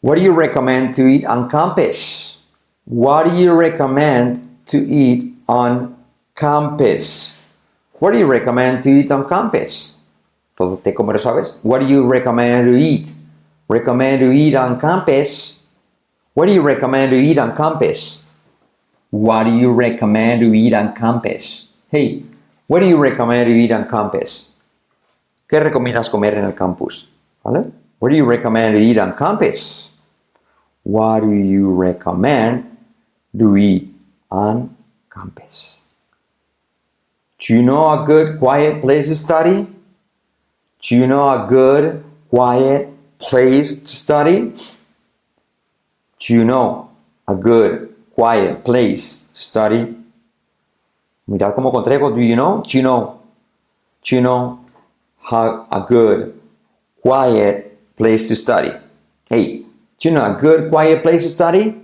[0.00, 2.38] What do you recommend to eat on campus?
[2.84, 5.94] What do you recommend to eat on
[6.34, 7.38] campus?
[8.00, 9.98] What do you recommend to eat on campus?
[10.58, 11.60] Todo te como sabes.
[11.62, 13.23] What do you recommend to eat?
[13.68, 15.60] Recommend to eat on campus.
[16.34, 18.20] What do you recommend to eat on campus?
[19.10, 21.70] What do you recommend to eat on campus?
[21.88, 22.24] Hey,
[22.66, 24.52] what do you recommend to eat on campus?
[25.48, 27.10] ¿Qué recomiendas comer en el campus?
[27.44, 27.70] ¿Vale?
[27.98, 29.88] What do you recommend to eat on campus?
[30.82, 32.76] What do you recommend
[33.38, 33.94] to eat
[34.30, 34.76] on
[35.12, 35.78] campus?
[37.38, 39.66] Do you know a good quiet place to study?
[40.80, 44.52] Do you know a good quiet place to study?
[46.18, 46.90] Do you know
[47.26, 49.96] a good quiet place to study?
[51.26, 52.10] Mirad cómo contraigo.
[52.10, 52.62] Do you know?
[52.62, 53.20] Do you know?
[54.02, 54.60] Do you know
[55.20, 56.40] how a good
[57.02, 58.72] quiet place to study?
[59.28, 59.64] Hey,
[59.98, 61.80] do you know a good quiet place to study?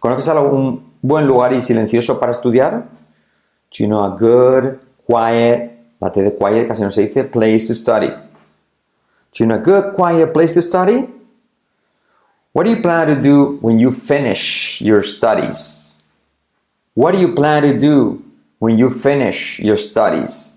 [0.00, 2.88] ¿Conoces algún buen lugar y silencioso para estudiar?
[3.70, 7.66] Do you know a good, quiet, la T de quiet casi no se dice, place
[7.66, 8.12] to study?
[9.38, 11.08] You a good, quiet place to study?
[12.52, 16.00] What do you plan to do when you finish your studies?
[16.94, 18.24] What do you plan to do
[18.58, 20.56] when you finish your studies?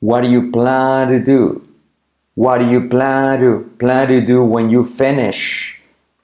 [0.00, 1.66] What do you plan to do
[2.36, 5.80] what do you plan to plan to do when you finish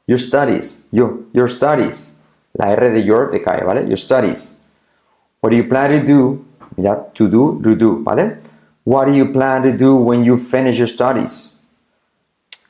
[0.06, 0.84] your studies?
[0.92, 2.18] Your your studies.
[2.52, 3.88] La R de your te cae, ¿vale?
[3.88, 4.60] Your studies.
[5.40, 6.44] What do you plan to do?
[6.76, 8.42] Mira, to do, to do, ¿vale?
[8.84, 11.60] What do you plan to do when you finish your studies?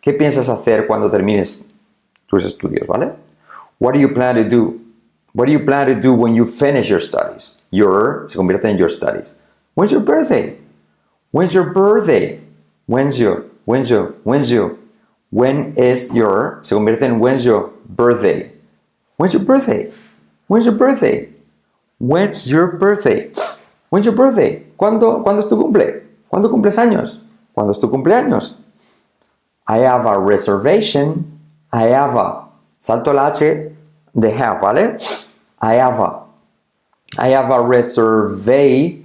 [0.02, 1.64] ¿Qué piensas hacer cuando termines
[2.26, 3.16] tus estudios, ¿vale?
[3.78, 4.80] What do you plan to do?
[5.32, 7.56] What do you plan to do when you finish your studies?
[7.70, 9.40] Your se convierte en your studies.
[9.74, 10.58] When's your birthday?
[11.30, 12.44] When's your birthday?
[12.86, 14.76] When's your, when's your, when's your,
[15.30, 18.52] when is your, se convierte en when's your birthday.
[19.16, 19.90] When's your birthday?
[20.46, 21.30] When's your birthday?
[21.98, 23.32] When's your birthday?
[23.88, 24.64] When's your birthday?
[24.82, 26.08] ¿Cuándo, ¿Cuándo es tu cumple?
[26.26, 27.22] ¿Cuándo cumples años?
[27.52, 28.56] ¿Cuándo es tu cumpleaños?
[29.68, 31.38] I have a reservation.
[31.72, 32.48] I have a,
[32.80, 33.76] salto la H
[34.12, 34.96] de have, ¿vale?
[35.60, 36.24] I have a,
[37.16, 39.04] I have a reservation.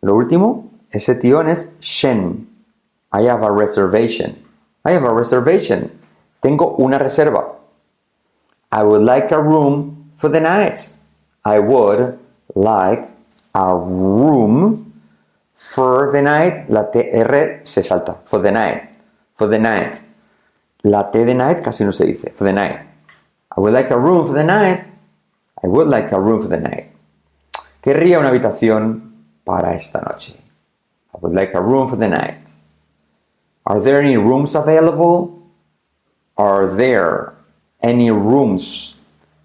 [0.00, 2.48] Lo último, ese tion es shen.
[3.12, 4.38] I have a reservation.
[4.84, 5.92] I have a reservation.
[6.42, 7.54] Tengo una reserva.
[8.72, 10.96] I would like a room for the night.
[11.44, 12.18] I would
[12.56, 13.11] like
[13.54, 14.92] a room
[15.54, 16.68] for the night.
[16.68, 18.16] La TR se salta.
[18.26, 18.96] For the night.
[19.36, 20.00] For the night.
[20.84, 22.32] La T de night casi no se dice.
[22.34, 22.80] For the night.
[23.56, 24.84] I would like a room for the night.
[25.62, 26.90] I would like a room for the night.
[27.80, 29.12] Querría una habitación
[29.44, 30.38] para esta noche.
[31.14, 32.50] I would like a room for the night.
[33.66, 35.50] Are there any rooms available?
[36.36, 37.36] Are there
[37.82, 38.96] any rooms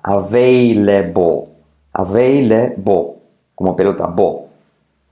[0.03, 1.55] available?
[1.93, 3.16] Available.
[3.57, 4.49] Como pelota, bo.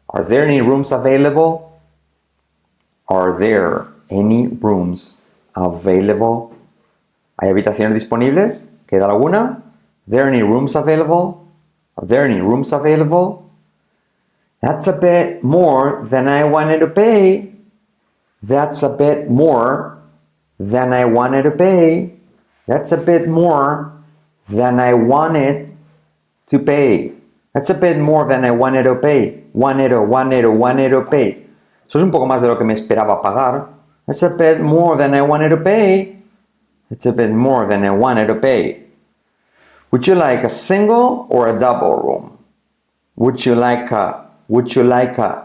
[0.08, 1.82] Are there any rooms available?
[3.08, 6.54] Are there any rooms available?
[7.42, 8.70] ¿Hay habitaciones disponibles?
[8.88, 9.64] ¿Queda alguna?
[10.06, 11.48] There any rooms available?
[11.98, 13.50] Are there any rooms available?
[14.62, 17.52] That's a bit more than I wanted to pay.
[18.44, 19.98] That's a bit more
[20.60, 22.14] than I wanted to pay.
[22.68, 23.92] That's a bit more
[24.48, 25.76] than I wanted
[26.48, 27.14] to pay.
[27.56, 29.44] That's a bit more than I wanted to pay.
[29.54, 31.48] Wanted to, wanted to, wanted to pay.
[31.88, 33.70] Eso es un poco más de lo que me esperaba pagar.
[34.08, 36.18] It's a bit more than I wanted to pay.
[36.92, 38.84] It's a bit more than I wanted to pay.
[39.92, 42.38] Would you like a single or a double room?
[43.16, 45.44] Would you like a Would you like a?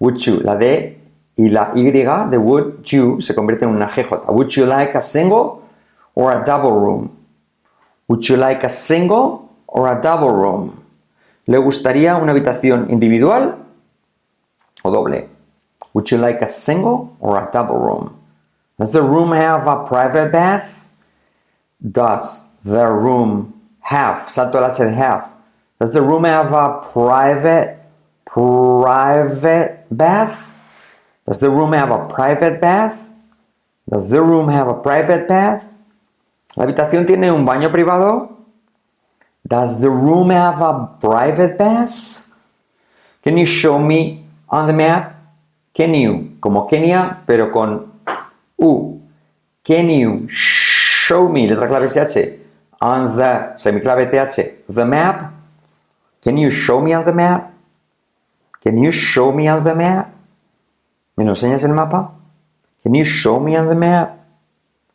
[0.00, 0.96] Would you, la D
[1.36, 1.90] y la Y
[2.30, 4.26] de would you se convierte en una GJ.
[4.28, 5.62] Would you like a single
[6.14, 7.16] or a double room?
[8.08, 10.84] Would you like a single or a double room?
[11.48, 13.56] ¿Le gustaría una habitación individual
[14.82, 15.30] o doble?
[15.94, 18.20] Would you like a single or a double room?
[18.78, 20.84] Does the room have a private bath?
[21.80, 25.30] Does the room have, salto el H de have,
[25.80, 27.80] does the room have a private,
[28.26, 30.54] private bath?
[31.26, 33.08] Does the room have a private bath?
[33.88, 35.72] Does the room have a private bath?
[36.56, 38.37] ¿La habitación tiene un baño privado?
[39.48, 42.22] Does the room have a private bath?
[43.22, 45.14] Can you show me on the map?
[45.72, 47.92] Can you, como Kenia, pero con
[48.58, 49.00] U.
[49.64, 52.38] Can you show me, letra clave SH,
[52.80, 55.32] on the, semiclave TH, the map?
[56.22, 57.52] Can you show me on the map?
[58.60, 60.14] Can you show me on the map?
[61.16, 62.12] ¿Me lo enseñas el mapa?
[62.82, 64.18] Can you show me on the map?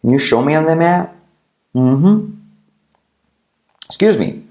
[0.02, 1.16] Can you show me on the map?
[1.76, 2.32] Mm-hmm.
[3.88, 4.43] Excuse me.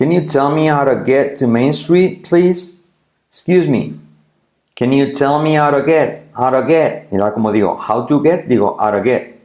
[0.00, 2.80] Can you tell me how to get to Main Street, please?
[3.28, 4.00] Excuse me.
[4.74, 6.26] Can you tell me how to get?
[6.34, 7.12] How to get?
[7.12, 9.38] Mira como digo, how to get, digo, how to get.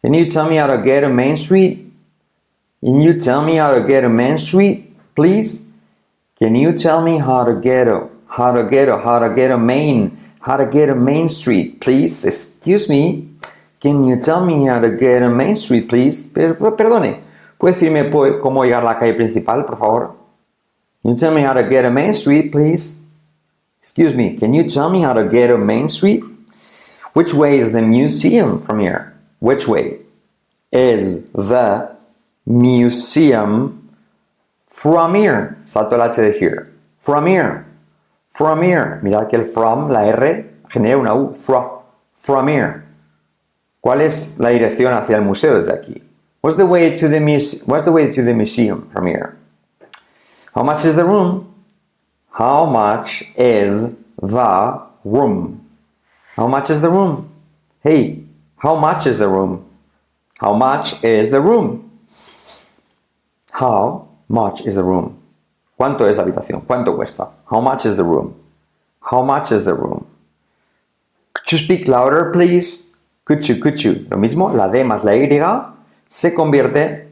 [0.00, 1.92] Can you tell me how to get to Main Street?
[2.80, 5.68] Can you tell me how to get to Main Street, please?
[6.38, 9.48] Can you tell me how to get to, how to get to, how to get
[9.48, 12.24] to Main, how to get to Main Street, please?
[12.24, 13.28] Excuse me.
[13.80, 16.32] Can you tell me how to get to Main Street, please?
[16.32, 17.20] Perdone,
[17.64, 18.10] ¿puede decirme
[18.42, 20.16] cómo llegar a la calle principal, por favor?
[21.02, 22.98] Can you tell me how to get to Main Street, please?
[23.80, 26.22] Excuse me, can you tell me how to get to Main Street?
[27.14, 29.14] Which way is the museum from here?
[29.40, 30.00] Which way
[30.72, 31.96] is the
[32.44, 33.90] museum
[34.66, 35.56] from here?
[35.64, 36.70] Salto el H de here.
[36.98, 37.64] From here.
[38.28, 39.00] From here.
[39.02, 41.34] Mirad que el from, la R, genera una U.
[41.34, 41.80] From.
[42.14, 42.84] From here.
[43.80, 46.02] ¿Cuál es la dirección hacia el museo desde aquí?
[46.44, 49.38] What's the way to the, muse- what's the, way to the museum from here?
[50.54, 51.54] How much is the room?
[52.32, 55.66] How much is the room?
[56.36, 57.30] How much is the room?
[57.82, 58.24] Hey,
[58.58, 59.64] how much is the room?
[60.38, 61.90] How much is the room?
[63.52, 65.22] How much is the room?
[65.80, 66.66] ¿Cuánto es la habitación?
[66.66, 67.30] ¿Cuánto cuesta?
[67.50, 68.38] How much is the room?
[69.00, 70.06] How much is the room?
[71.32, 72.80] Could you speak louder, please?
[73.24, 74.06] Could you, could you.
[74.10, 75.26] Lo mismo, la D más la Y
[76.06, 77.08] se convierte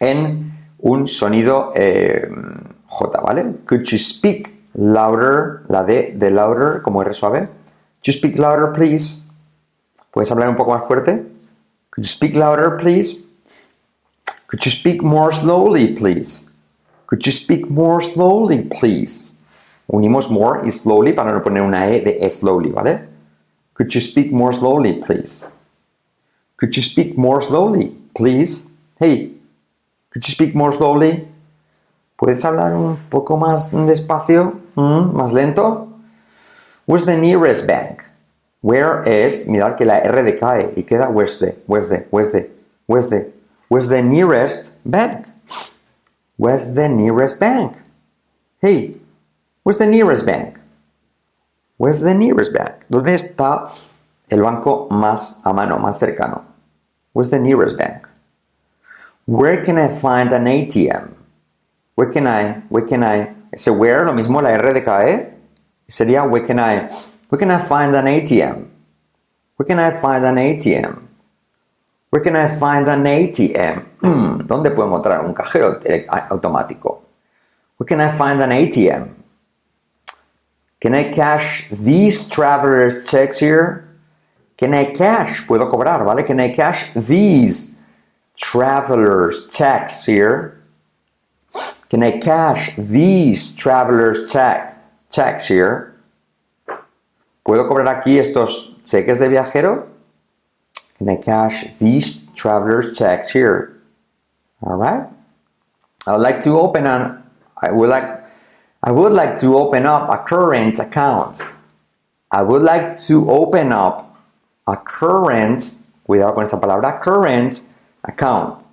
[0.00, 2.28] en un sonido eh,
[2.86, 3.56] J, ¿vale?
[3.66, 5.62] Could you speak louder?
[5.68, 7.46] La D de louder, como R suave.
[7.46, 9.24] Could you speak louder, please?
[10.10, 11.14] ¿Puedes hablar un poco más fuerte?
[11.90, 13.22] Could you speak louder, please?
[14.48, 16.46] Could you speak more slowly, please?
[17.06, 19.42] Could you speak more slowly, please?
[19.86, 23.08] Unimos more y slowly para no poner una E de slowly, ¿vale?
[23.74, 25.54] Could you speak more slowly, please?
[26.62, 28.70] Could you speak more slowly, please?
[29.00, 29.32] Hey,
[30.10, 31.26] could you speak more slowly?
[32.16, 34.60] ¿Puedes hablar un poco más despacio?
[34.76, 35.12] ¿Mm?
[35.12, 35.88] ¿Más lento?
[36.86, 38.04] Where's the nearest bank?
[38.60, 42.48] Where is, mirad que la R decae y queda where's the, where's the, where's the,
[42.86, 43.32] where's the,
[43.68, 45.26] where's the nearest bank?
[46.36, 47.76] Where's the nearest bank?
[48.60, 48.98] Hey,
[49.64, 50.60] where's the nearest bank?
[51.76, 52.86] Where's the nearest bank?
[52.88, 53.68] ¿Dónde está
[54.30, 56.51] el banco más a mano, más cercano?
[57.12, 58.06] Where's the nearest bank?
[59.26, 61.12] Where can I find an ATM?
[61.94, 65.34] Where can I, where can I, ese where, lo mismo, la R decae,
[65.88, 66.88] sería where can I,
[67.28, 68.66] where can I find an ATM?
[69.56, 71.02] Where can I find an ATM?
[72.10, 73.84] Where can I find an ATM?
[74.02, 75.78] Hmm, ¿Dónde puedo encontrar un cajero
[76.28, 77.02] automático?
[77.78, 79.08] Where can I find an ATM?
[80.80, 83.88] Can I cash these travelers checks here?
[84.62, 85.44] Can I cash?
[85.44, 86.24] Puedo cobrar, ¿vale?
[86.24, 87.74] Can I cash these
[88.36, 90.62] travelers checks here?
[91.90, 94.78] Can I cash these travelers check,
[95.10, 95.96] checks here?
[97.44, 99.88] ¿Puedo cobrar aquí estos cheques de viajero?
[100.96, 103.82] Can I cash these travelers checks here?
[104.62, 105.08] All right.
[106.06, 107.20] I would like to open an
[107.60, 108.04] I would like
[108.80, 111.42] I would like to open up a current account.
[112.30, 114.11] I would like to open up
[114.66, 115.62] a current
[116.04, 117.68] cuidado con esta palabra current
[118.02, 118.64] account.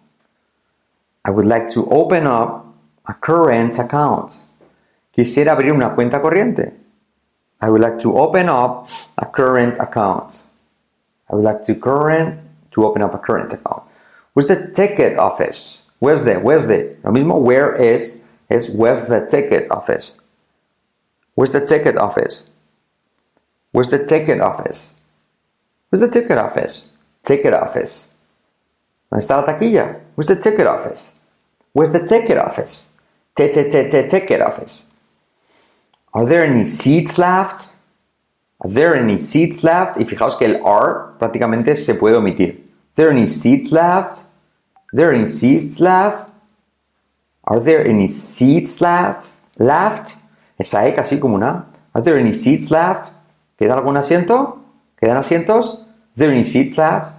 [1.25, 2.65] I would like to open up
[3.07, 4.31] a current account.
[5.11, 6.73] Quisiera abrir una cuenta corriente.
[7.61, 8.87] I would like to open up
[9.17, 10.45] a current account.
[11.29, 12.39] I would like to current
[12.71, 13.83] to open up a current account.
[14.33, 15.83] Where's the ticket office?
[15.99, 16.39] Where's the?
[16.39, 16.95] Where's the?
[17.03, 20.17] Lo mismo where is is where's the ticket office?
[21.35, 22.49] Where's the ticket office?
[23.71, 24.98] Where's the ticket office?
[25.89, 26.91] Where's the ticket office?
[27.23, 28.13] Ticket office.
[29.09, 30.01] ¿Dónde está la taquilla?
[30.15, 31.15] Where's the ticket office?
[31.73, 32.89] Where's the ticket office?
[33.35, 34.89] Ticket office.
[36.13, 37.69] Are there any seats left?
[38.61, 39.97] Are there any seats left?
[39.97, 42.49] Y fijaos que el are prácticamente se puede omitir.
[42.59, 44.23] Are there any seats left?
[44.91, 46.29] Are there any seats left?
[47.45, 49.27] Are there any seats left?
[49.57, 50.17] Left.
[50.57, 51.65] Esa E casi como una.
[51.93, 53.11] Are there any seats left?
[53.57, 54.59] ¿Queda algún asiento?
[54.99, 55.85] ¿Quedan asientos?
[56.15, 57.13] There any seats left?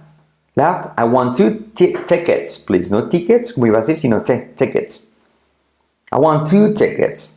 [0.55, 0.93] Left.
[0.97, 2.91] I want two tickets, please.
[2.91, 5.07] No tickets, como iba a decir, sino tickets.
[6.11, 7.35] I want two tickets.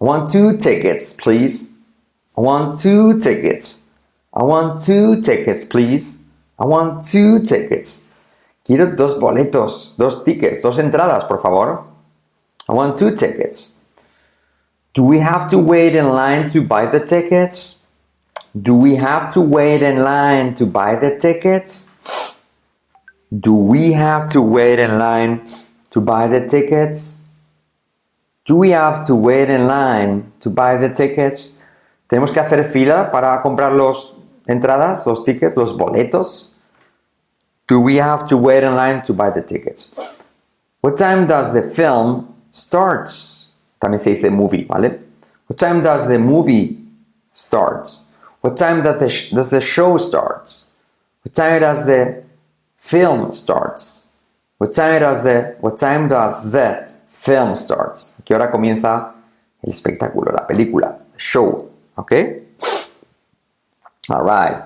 [0.00, 1.68] I want two tickets, please.
[2.36, 3.80] I want two tickets.
[4.32, 6.18] I want two tickets, please.
[6.58, 8.02] I want two tickets.
[8.64, 11.84] Quiero dos boletos, dos tickets, dos entradas, por favor.
[12.68, 13.72] I want two tickets.
[14.94, 17.74] Do we have to wait in line to buy the tickets?
[18.54, 21.88] Do we have to wait in line to buy the tickets?
[23.30, 25.46] Do we have to wait in line
[25.90, 27.28] to buy the tickets?
[28.44, 31.52] Do we have to wait in line to buy the tickets?
[32.08, 34.14] ¿Tenemos que hacer fila para comprar las
[34.48, 36.50] entradas, los tickets, los boletos?
[37.68, 40.20] Do we have to wait in line to buy the tickets?
[40.80, 43.10] What time does the film start?
[43.80, 44.98] También se dice movie, ¿vale?
[45.46, 46.78] What time does the movie
[47.32, 48.09] start?
[48.40, 50.52] What time does the, does the show start?
[51.22, 52.22] What time does the
[52.76, 54.08] film starts?
[54.58, 58.16] What time does the What time does the film starts?
[58.18, 59.14] ¿A qué hora comienza
[59.62, 61.70] el espectáculo, la película, the show?
[61.96, 62.42] Okay.
[64.08, 64.62] All right.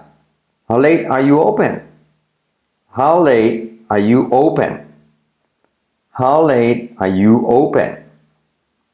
[0.69, 1.83] How late are you open?
[2.91, 4.87] How late are you open?
[6.13, 8.05] How late are you open?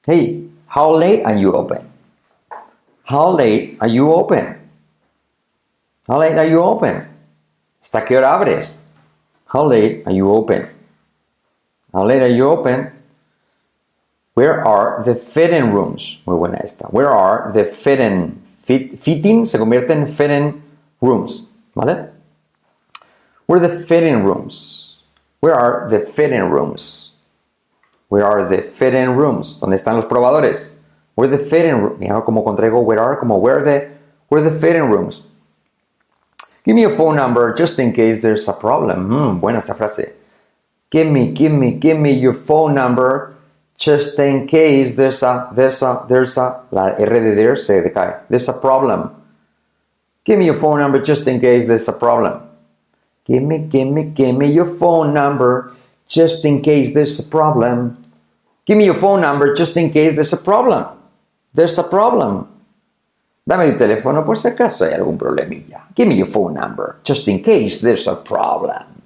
[0.07, 1.87] Hey, how late are you open?
[3.05, 4.60] How late are you open?
[6.11, 7.07] How late are you open?
[7.81, 8.83] ¿Hasta qué hora abres?
[9.47, 10.69] How late are you open?
[11.93, 12.91] How late are you open?
[14.35, 16.19] Where are the fitting rooms?
[16.27, 16.89] Muy buena esta.
[16.89, 18.43] Where are the fitting?
[18.59, 20.61] Fit, fitting se convierte en fitting
[21.01, 21.47] rooms.
[21.77, 22.11] ¿Vale?
[23.47, 25.05] Where are the fitting rooms?
[25.39, 27.13] Where are the fitting rooms?
[28.09, 29.61] Where are the fitting rooms?
[29.61, 30.81] ¿Dónde están los probadores?
[31.15, 32.01] Where are the fitting rooms?
[32.01, 33.91] Mira como contraigo where are, como where are the,
[34.29, 35.30] where are the fitting rooms?
[36.65, 39.09] Give me a phone number just in case there's a problem.
[39.09, 40.13] Mm, buena esta frase.
[40.91, 43.37] Give me, give me, give me your phone number
[43.79, 48.21] just in case there's a, there's a, there's a, la R de there se decae.
[48.29, 49.15] There's a problem.
[50.25, 52.43] Give me your phone number just in case there's a problem.
[53.25, 55.73] Give me, give me, give me your phone number
[56.07, 58.05] just in case there's a problem.
[58.67, 60.87] Give me your phone number just in case there's a problem.
[61.55, 62.50] There's a problem.
[63.45, 65.89] Dame tu teléfono por si acaso hay algún problemilla.
[65.97, 69.03] Give me your phone number, just in case there's a problem.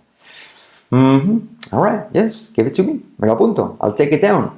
[0.93, 1.75] Mm-hmm.
[1.75, 3.01] All right, yes, give it to me.
[3.19, 3.77] Me lo apunto.
[3.81, 4.51] I'll take it down.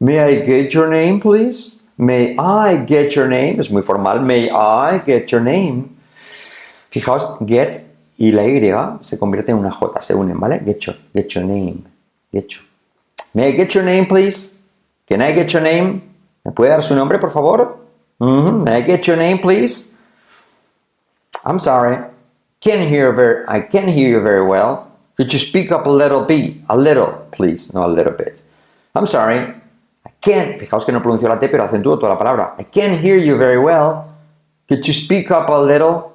[0.00, 1.82] May I get your name, please?
[1.96, 3.60] May I get your name?
[3.60, 4.20] Es muy formal.
[4.20, 5.96] May I get your name?
[6.90, 8.60] Fijaos, get y la Y
[9.00, 10.60] se convierte en una J, se unen, ¿vale?
[10.64, 11.84] Get your, get your name.
[12.32, 12.64] Get your.
[13.34, 14.54] May I get your name, please?
[15.06, 16.02] Can I get your name?
[16.44, 17.83] ¿Me puede dar su nombre, por favor?
[18.20, 18.64] Mm-hmm.
[18.64, 19.94] May I get your name, please?
[21.44, 21.98] I'm sorry.
[22.60, 23.44] Can't hear very.
[23.48, 24.90] I can't hear you very well.
[25.16, 26.56] Could you speak up a little bit?
[26.68, 28.42] A little, please, not a little bit.
[28.94, 29.38] I'm sorry.
[30.06, 30.58] I can't.
[30.58, 32.54] Fijaos que no pronuncio la T, pero acentúo toda la palabra.
[32.58, 34.10] I can't hear you very well.
[34.68, 36.12] Could you speak up a little?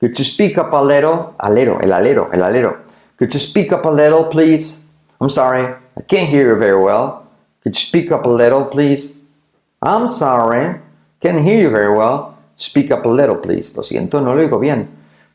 [0.00, 1.34] Could you speak up a little?
[1.40, 2.78] Alero, el alero, el alero.
[3.18, 4.84] Could you speak up a little, please?
[5.20, 5.74] I'm sorry.
[5.96, 7.26] I can't hear you very well.
[7.64, 9.20] Could you speak up a little, please?
[9.82, 10.80] I'm sorry.
[11.20, 12.36] Can't hear you very well.
[12.56, 13.76] Speak up a little, please.
[13.76, 14.88] Lo siento, no lo oigo bien.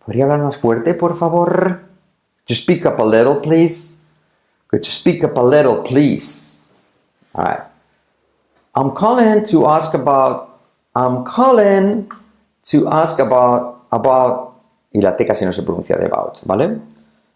[0.05, 1.83] ¿Podría hablar más fuerte, por favor?
[2.45, 4.01] Could you speak up a little, please?
[4.67, 6.73] Could you speak up a little, please?
[7.35, 7.61] All right.
[8.75, 10.49] I'm calling to ask about.
[10.95, 12.09] I'm calling
[12.71, 14.53] to ask about about
[14.93, 16.81] y la T casi no se pronuncia de about, ¿vale?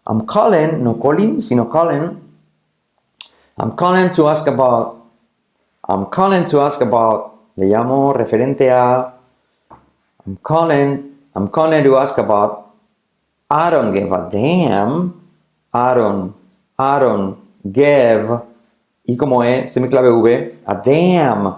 [0.06, 2.20] I'm calling, no calling, sino calling.
[3.56, 4.96] I'm calling to ask about.
[5.88, 9.14] I'm calling to ask about le llamo referente a
[10.24, 12.66] I'm calling, I'm calling to ask about
[13.50, 15.14] I don't give a damn.
[15.72, 16.34] I don't,
[16.78, 18.42] I don't give.
[19.06, 21.56] Y como es semiclave V, a damn.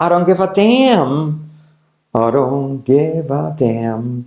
[0.00, 1.48] I don't give a damn.
[2.12, 4.24] I don't give a damn.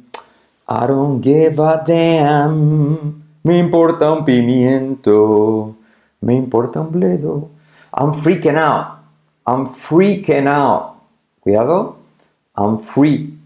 [0.67, 3.23] I don't give a damn.
[3.43, 5.75] Me importa un pimiento.
[6.21, 7.49] Me importa un bledo.
[7.93, 8.99] I'm freaking out.
[9.45, 10.94] I'm freaking out.
[11.45, 11.97] Cuidado.
[12.57, 13.37] I'm free.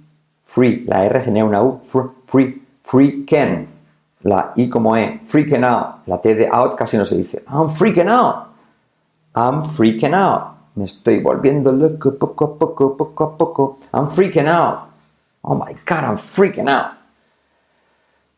[0.45, 0.85] Free.
[0.87, 1.81] La R genera una U.
[2.25, 2.61] Free.
[2.81, 3.67] Freaking.
[4.23, 5.19] La I como E.
[5.25, 6.07] Freaking out.
[6.07, 7.43] La T de out casi no se dice.
[7.49, 8.47] I'm freaking out.
[9.35, 10.55] I'm freaking out.
[10.75, 13.77] Me estoy volviendo loco poco a poco, poco a poco.
[13.93, 14.89] I'm freaking out.
[15.43, 16.93] Oh my God, I'm freaking out.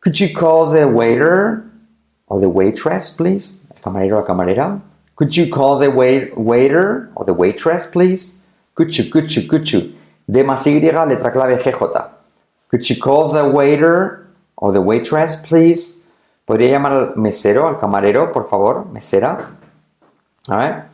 [0.00, 1.70] Could you call the waiter
[2.26, 3.64] or the waitress, please?
[3.70, 4.80] El camarero o camarera.
[5.14, 8.41] Could you call the wait waiter or the waitress, please?
[8.78, 9.94] You, could you.
[10.26, 12.10] D más Y, letra clave GJ.
[12.68, 16.02] Could you call the waiter or the waitress, please?
[16.46, 18.86] ¿Podría llamar al mesero, al camarero, por favor?
[18.92, 19.38] Mesera.
[20.50, 20.84] Alright?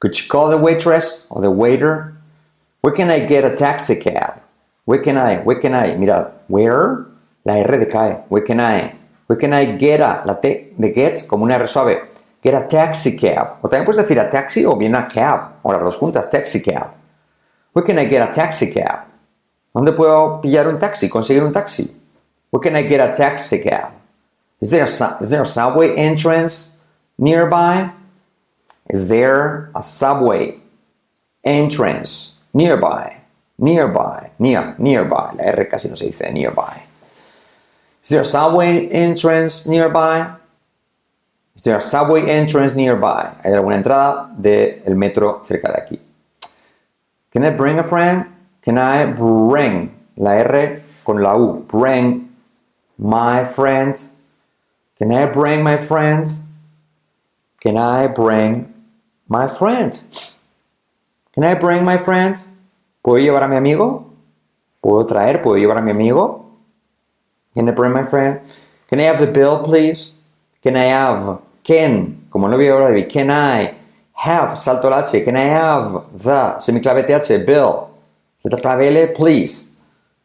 [0.00, 2.16] Could you call the waitress or the waiter?
[2.80, 4.40] Where can I get a taxi cab?
[4.84, 5.38] Where can I?
[5.38, 5.94] Where can I?
[5.96, 7.06] Mira, where?
[7.44, 8.24] La R decae.
[8.28, 8.94] Where can I?
[9.26, 10.22] Where can I get a?
[10.24, 12.08] La T de get como una R suave.
[12.42, 13.58] Get a taxi cab.
[13.62, 15.60] O también puedes decir a taxi o bien a cab.
[15.62, 16.95] O las dos juntas, taxi cab.
[17.76, 19.04] Where can I get a taxi cab?
[19.74, 21.10] ¿Dónde puedo pillar un taxi?
[21.10, 21.94] Conseguir un taxi?
[22.48, 23.92] Where can I get a taxi cab?
[24.62, 26.78] Is there a, is there a subway entrance
[27.18, 27.90] nearby?
[28.88, 30.58] Is there a subway
[31.44, 33.18] entrance nearby?
[33.58, 35.34] Nearby, near, nearby.
[35.36, 36.82] La R casi no se dice nearby.
[38.02, 40.34] Is there a subway entrance nearby?
[41.54, 43.36] Is there a subway entrance nearby?
[43.44, 46.00] ¿Hay alguna entrada del metro cerca de aquí?
[47.30, 48.26] Can I bring a friend?
[48.62, 51.64] Can I bring la R con la U?
[51.68, 52.28] Bring
[52.98, 53.98] my friend.
[54.98, 56.28] Can I bring my friend?
[57.60, 58.72] Can I bring
[59.28, 60.00] my friend?
[61.32, 62.36] Can I bring my friend?
[63.02, 64.12] ¿Puedo llevar a mi amigo?
[64.80, 65.42] ¿Puedo traer?
[65.42, 66.58] ¿Puedo llevar a mi amigo?
[67.54, 68.40] Can I bring my friend?
[68.88, 70.14] Can I have the bill, please?
[70.62, 71.40] Can I have?
[71.62, 73.74] Can, como no voy a hablar de can I
[74.16, 77.90] have, salto H, can I have the, semiclave TH, bill,
[78.44, 79.76] letra clave please.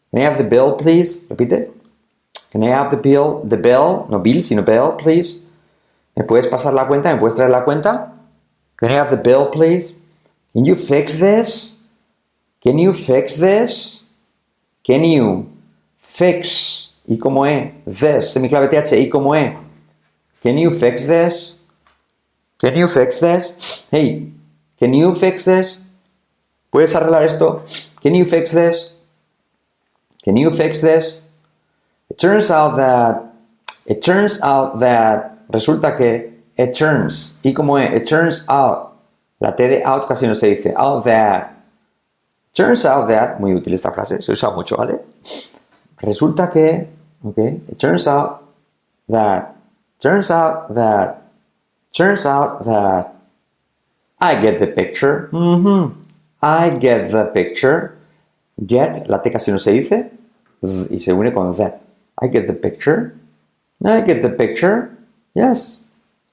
[0.10, 1.26] Can I have the bill, please?
[1.28, 1.72] Repite.
[2.52, 5.44] Can I have the bill, the bill, no bill, sino bill, please?
[6.18, 7.14] ¿Me puedes pasar la cuenta?
[7.14, 8.12] ¿Me puedes traer la cuenta?
[8.78, 9.94] Can I have the bill, please?
[10.54, 11.78] Can you fix this?
[12.62, 14.04] Can you fix this?
[14.84, 15.50] Can you
[15.98, 17.74] fix ¿Y cómo es?
[17.86, 19.54] This, semiclave TH, ¿y cómo es?
[20.42, 21.56] Can you fix this?
[22.62, 23.88] Can you fix this?
[23.90, 24.30] Hey,
[24.78, 25.82] can you fix this?
[26.72, 27.66] ¿Puedes arreglar esto?
[28.02, 28.94] Can you fix this?
[30.24, 31.28] Can you fix this?
[32.10, 33.34] It turns out that,
[33.88, 37.94] it turns out that, resulta que, it turns, ¿y cómo es?
[37.94, 38.94] It turns out,
[39.40, 41.58] la T de out casi no se dice, out that.
[42.54, 45.00] Turns out that, muy útil esta frase, se usa mucho, ¿vale?
[45.98, 46.90] Resulta que,
[47.26, 48.44] okay, it turns out
[49.10, 49.56] that,
[50.00, 51.21] turns out that,
[51.94, 53.16] turns out that,
[54.20, 55.30] I get the picture.
[55.32, 56.00] Mm-hmm.
[56.42, 57.98] I get the picture.
[58.64, 60.12] Get, la T casi no se dice,
[60.62, 61.82] y se une con that.
[62.22, 63.18] I get the picture.
[63.84, 64.96] I get the picture.
[65.34, 65.86] Yes.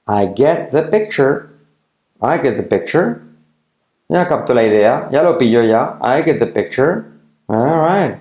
[0.07, 1.49] I get the picture.
[2.21, 3.23] I get the picture.
[4.09, 5.09] Ya capto la idea.
[5.11, 5.97] Ya lo pillo ya.
[6.01, 7.11] I get the picture.
[7.47, 8.19] All right.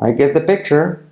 [0.00, 1.04] I get the picture.